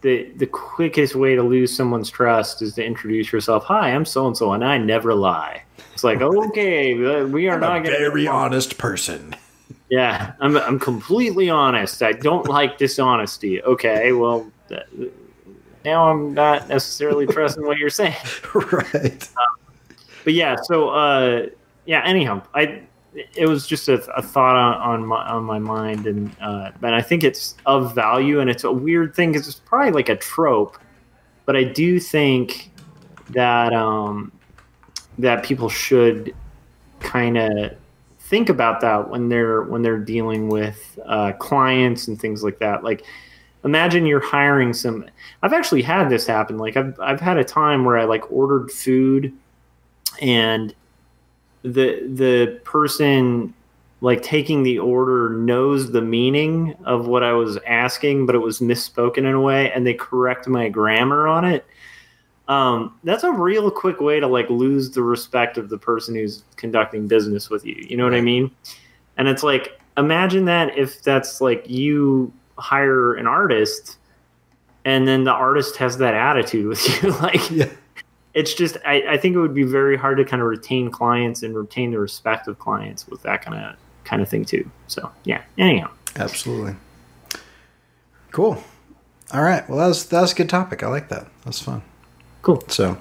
the 0.00 0.30
the 0.36 0.46
quickest 0.46 1.14
way 1.14 1.34
to 1.34 1.42
lose 1.42 1.76
someone's 1.76 2.08
trust 2.08 2.62
is 2.62 2.74
to 2.74 2.84
introduce 2.84 3.32
yourself. 3.32 3.64
Hi, 3.64 3.90
I'm 3.90 4.06
so 4.06 4.26
and 4.26 4.36
so, 4.36 4.52
and 4.52 4.64
I 4.64 4.78
never 4.78 5.14
lie. 5.14 5.63
It's 5.94 6.04
like 6.04 6.20
okay, 6.20 7.24
we 7.24 7.48
are 7.48 7.58
not 7.58 7.86
a 7.86 7.90
very 7.90 8.26
honest 8.26 8.76
person. 8.76 9.34
Yeah, 9.88 10.34
I'm 10.40 10.56
I'm 10.58 10.78
completely 10.78 11.48
honest. 11.48 12.02
I 12.02 12.12
don't 12.12 12.46
like 12.48 12.78
dishonesty. 12.78 13.62
Okay, 13.62 14.12
well. 14.12 14.50
That, 14.68 14.86
now 15.84 16.10
I'm 16.10 16.32
not 16.32 16.68
necessarily 16.68 17.26
trusting 17.26 17.64
what 17.64 17.76
you're 17.76 17.90
saying. 17.90 18.16
right. 18.54 19.28
but 20.24 20.32
yeah 20.32 20.56
so 20.62 20.88
uh 20.88 21.46
yeah 21.84 22.02
anyhow 22.04 22.42
i 22.54 22.82
it 23.36 23.46
was 23.46 23.66
just 23.66 23.88
a, 23.88 24.02
a 24.14 24.22
thought 24.22 24.56
on, 24.56 24.74
on 24.80 25.06
my 25.06 25.24
on 25.28 25.44
my 25.44 25.58
mind 25.58 26.06
and 26.06 26.34
uh 26.40 26.72
but 26.80 26.92
i 26.94 27.00
think 27.00 27.22
it's 27.22 27.54
of 27.66 27.94
value 27.94 28.40
and 28.40 28.50
it's 28.50 28.64
a 28.64 28.72
weird 28.72 29.14
thing 29.14 29.30
because 29.30 29.46
it's 29.46 29.60
probably 29.60 29.92
like 29.92 30.08
a 30.08 30.16
trope 30.16 30.78
but 31.44 31.54
i 31.54 31.62
do 31.62 32.00
think 32.00 32.72
that 33.30 33.72
um 33.72 34.32
that 35.18 35.44
people 35.44 35.68
should 35.68 36.34
kind 37.00 37.36
of 37.36 37.72
think 38.20 38.48
about 38.48 38.80
that 38.80 39.08
when 39.10 39.28
they're 39.28 39.62
when 39.62 39.82
they're 39.82 39.98
dealing 39.98 40.48
with 40.48 40.98
uh, 41.06 41.32
clients 41.32 42.08
and 42.08 42.20
things 42.20 42.42
like 42.42 42.58
that 42.58 42.82
like 42.82 43.04
imagine 43.64 44.06
you're 44.06 44.20
hiring 44.20 44.72
some 44.72 45.04
i've 45.42 45.52
actually 45.52 45.82
had 45.82 46.08
this 46.08 46.26
happen 46.26 46.56
like 46.56 46.76
i've, 46.76 46.98
I've 47.00 47.20
had 47.20 47.36
a 47.36 47.44
time 47.44 47.84
where 47.84 47.98
i 47.98 48.04
like 48.04 48.30
ordered 48.32 48.70
food 48.70 49.32
and 50.20 50.74
the 51.62 52.06
the 52.14 52.60
person 52.64 53.54
like 54.04 54.22
taking 54.22 54.62
the 54.62 54.78
order 54.78 55.30
knows 55.30 55.90
the 55.90 56.02
meaning 56.02 56.76
of 56.84 57.06
what 57.06 57.22
I 57.22 57.32
was 57.32 57.56
asking, 57.66 58.26
but 58.26 58.34
it 58.34 58.38
was 58.38 58.60
misspoken 58.60 59.18
in 59.18 59.32
a 59.32 59.40
way, 59.40 59.72
and 59.72 59.86
they 59.86 59.94
correct 59.94 60.46
my 60.46 60.68
grammar 60.68 61.26
on 61.26 61.46
it. 61.46 61.64
Um, 62.46 62.98
that's 63.04 63.24
a 63.24 63.32
real 63.32 63.70
quick 63.70 64.00
way 64.00 64.20
to 64.20 64.26
like 64.26 64.50
lose 64.50 64.90
the 64.90 65.02
respect 65.02 65.56
of 65.56 65.70
the 65.70 65.78
person 65.78 66.14
who's 66.14 66.42
conducting 66.56 67.08
business 67.08 67.48
with 67.48 67.64
you. 67.64 67.74
You 67.88 67.96
know 67.96 68.04
what 68.04 68.14
I 68.14 68.20
mean? 68.20 68.50
And 69.16 69.28
it's 69.28 69.42
like 69.42 69.80
imagine 69.96 70.44
that 70.46 70.76
if 70.76 71.02
that's 71.02 71.40
like 71.40 71.68
you 71.68 72.32
hire 72.58 73.14
an 73.14 73.26
artist, 73.26 73.96
and 74.84 75.08
then 75.08 75.24
the 75.24 75.32
artist 75.32 75.76
has 75.76 75.96
that 75.98 76.14
attitude 76.14 76.66
with 76.66 77.02
you, 77.02 77.10
like 77.18 77.50
Yeah. 77.50 77.70
it's 78.34 78.52
just 78.52 78.76
I, 78.84 79.02
I 79.08 79.16
think 79.16 79.34
it 79.36 79.38
would 79.40 79.54
be 79.54 79.62
very 79.62 79.96
hard 79.96 80.18
to 80.18 80.24
kind 80.26 80.42
of 80.42 80.48
retain 80.48 80.90
clients 80.90 81.42
and 81.42 81.56
retain 81.56 81.92
the 81.92 81.98
respect 81.98 82.46
of 82.48 82.58
clients 82.58 83.08
with 83.08 83.22
that 83.22 83.42
kind 83.42 83.64
of 83.64 83.76
kind 84.04 84.20
of 84.20 84.28
thing 84.28 84.44
too. 84.44 84.70
So 84.86 85.10
yeah. 85.24 85.42
Anyhow, 85.56 85.88
Absolutely. 86.16 86.76
Cool. 88.32 88.62
All 89.32 89.42
right. 89.42 89.66
Well, 89.68 89.78
that 89.78 89.86
was 89.86 90.06
that 90.08 90.20
was 90.20 90.32
a 90.32 90.34
good 90.34 90.50
topic. 90.50 90.82
I 90.82 90.88
like 90.88 91.08
that. 91.08 91.26
That's 91.44 91.60
fun. 91.60 91.82
Cool. 92.44 92.62
So, 92.68 92.96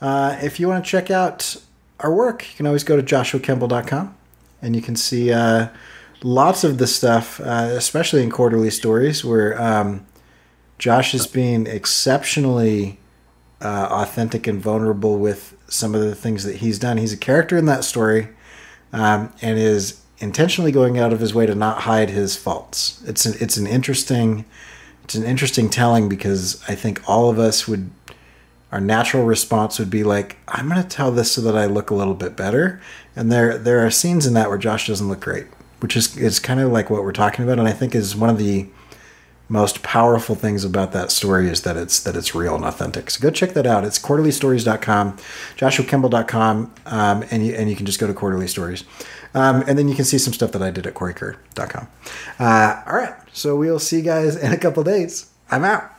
uh, 0.00 0.36
if 0.42 0.60
you 0.60 0.68
want 0.68 0.84
to 0.84 0.90
check 0.90 1.10
out 1.10 1.56
our 2.00 2.12
work, 2.12 2.48
you 2.50 2.56
can 2.56 2.66
always 2.66 2.84
go 2.84 2.96
to 2.96 3.02
joshuakemble.com 3.02 4.16
and 4.62 4.76
you 4.76 4.82
can 4.82 4.96
see 4.96 5.32
uh, 5.32 5.68
lots 6.22 6.64
of 6.64 6.78
the 6.78 6.86
stuff, 6.86 7.40
uh, 7.40 7.70
especially 7.70 8.22
in 8.22 8.30
quarterly 8.30 8.70
stories, 8.70 9.24
where 9.24 9.60
um, 9.60 10.06
Josh 10.78 11.14
is 11.14 11.26
being 11.26 11.66
exceptionally 11.66 12.98
uh, 13.60 13.88
authentic 13.90 14.46
and 14.46 14.60
vulnerable 14.60 15.18
with 15.18 15.56
some 15.68 15.94
of 15.94 16.00
the 16.00 16.14
things 16.14 16.44
that 16.44 16.56
he's 16.56 16.78
done. 16.78 16.96
He's 16.96 17.12
a 17.12 17.18
character 17.18 17.56
in 17.56 17.66
that 17.66 17.84
story 17.84 18.28
um, 18.92 19.32
and 19.40 19.58
is 19.58 20.02
intentionally 20.18 20.72
going 20.72 20.98
out 20.98 21.12
of 21.12 21.20
his 21.20 21.34
way 21.34 21.46
to 21.46 21.54
not 21.54 21.82
hide 21.82 22.10
his 22.10 22.36
faults. 22.36 23.02
It's 23.06 23.24
an, 23.24 23.34
it's 23.40 23.56
an 23.56 23.66
interesting 23.66 24.44
it's 25.04 25.16
an 25.16 25.24
interesting 25.24 25.68
telling 25.68 26.08
because 26.08 26.62
I 26.68 26.76
think 26.76 27.02
all 27.08 27.30
of 27.30 27.38
us 27.40 27.66
would 27.66 27.90
our 28.72 28.80
natural 28.80 29.24
response 29.24 29.78
would 29.78 29.90
be 29.90 30.04
like, 30.04 30.36
I'm 30.46 30.68
going 30.68 30.82
to 30.82 30.88
tell 30.88 31.10
this 31.10 31.32
so 31.32 31.40
that 31.42 31.56
I 31.56 31.66
look 31.66 31.90
a 31.90 31.94
little 31.94 32.14
bit 32.14 32.36
better. 32.36 32.80
And 33.16 33.30
there 33.30 33.58
there 33.58 33.84
are 33.84 33.90
scenes 33.90 34.26
in 34.26 34.34
that 34.34 34.48
where 34.48 34.58
Josh 34.58 34.86
doesn't 34.86 35.08
look 35.08 35.20
great, 35.20 35.46
which 35.80 35.96
is 35.96 36.16
is 36.16 36.38
kind 36.38 36.60
of 36.60 36.70
like 36.70 36.90
what 36.90 37.02
we're 37.02 37.12
talking 37.12 37.44
about, 37.44 37.58
and 37.58 37.66
I 37.66 37.72
think 37.72 37.94
is 37.94 38.14
one 38.14 38.30
of 38.30 38.38
the 38.38 38.68
most 39.48 39.82
powerful 39.82 40.36
things 40.36 40.64
about 40.64 40.92
that 40.92 41.10
story 41.10 41.48
is 41.48 41.62
that 41.62 41.76
it's 41.76 41.98
that 42.00 42.14
it's 42.14 42.34
real 42.36 42.54
and 42.54 42.64
authentic. 42.64 43.10
So 43.10 43.20
go 43.20 43.30
check 43.30 43.52
that 43.54 43.66
out. 43.66 43.84
It's 43.84 43.98
quarterlystories.com, 43.98 45.16
joshuakimball.com, 45.56 46.74
um, 46.86 47.24
and 47.30 47.44
you 47.44 47.54
and 47.54 47.68
you 47.68 47.74
can 47.74 47.84
just 47.84 47.98
go 47.98 48.06
to 48.06 48.14
quarterly 48.14 48.46
stories. 48.46 48.84
Um, 49.34 49.64
and 49.66 49.76
then 49.76 49.88
you 49.88 49.94
can 49.94 50.04
see 50.04 50.18
some 50.18 50.32
stuff 50.32 50.52
that 50.52 50.62
I 50.62 50.70
did 50.70 50.86
at 50.86 50.94
coreykerr.com. 50.94 51.88
Uh, 52.38 52.82
all 52.86 52.96
right. 52.96 53.14
So 53.32 53.56
we'll 53.56 53.78
see 53.78 53.98
you 53.98 54.02
guys 54.02 54.36
in 54.36 54.52
a 54.52 54.56
couple 54.56 54.82
days. 54.82 55.30
I'm 55.50 55.64
out. 55.64 55.90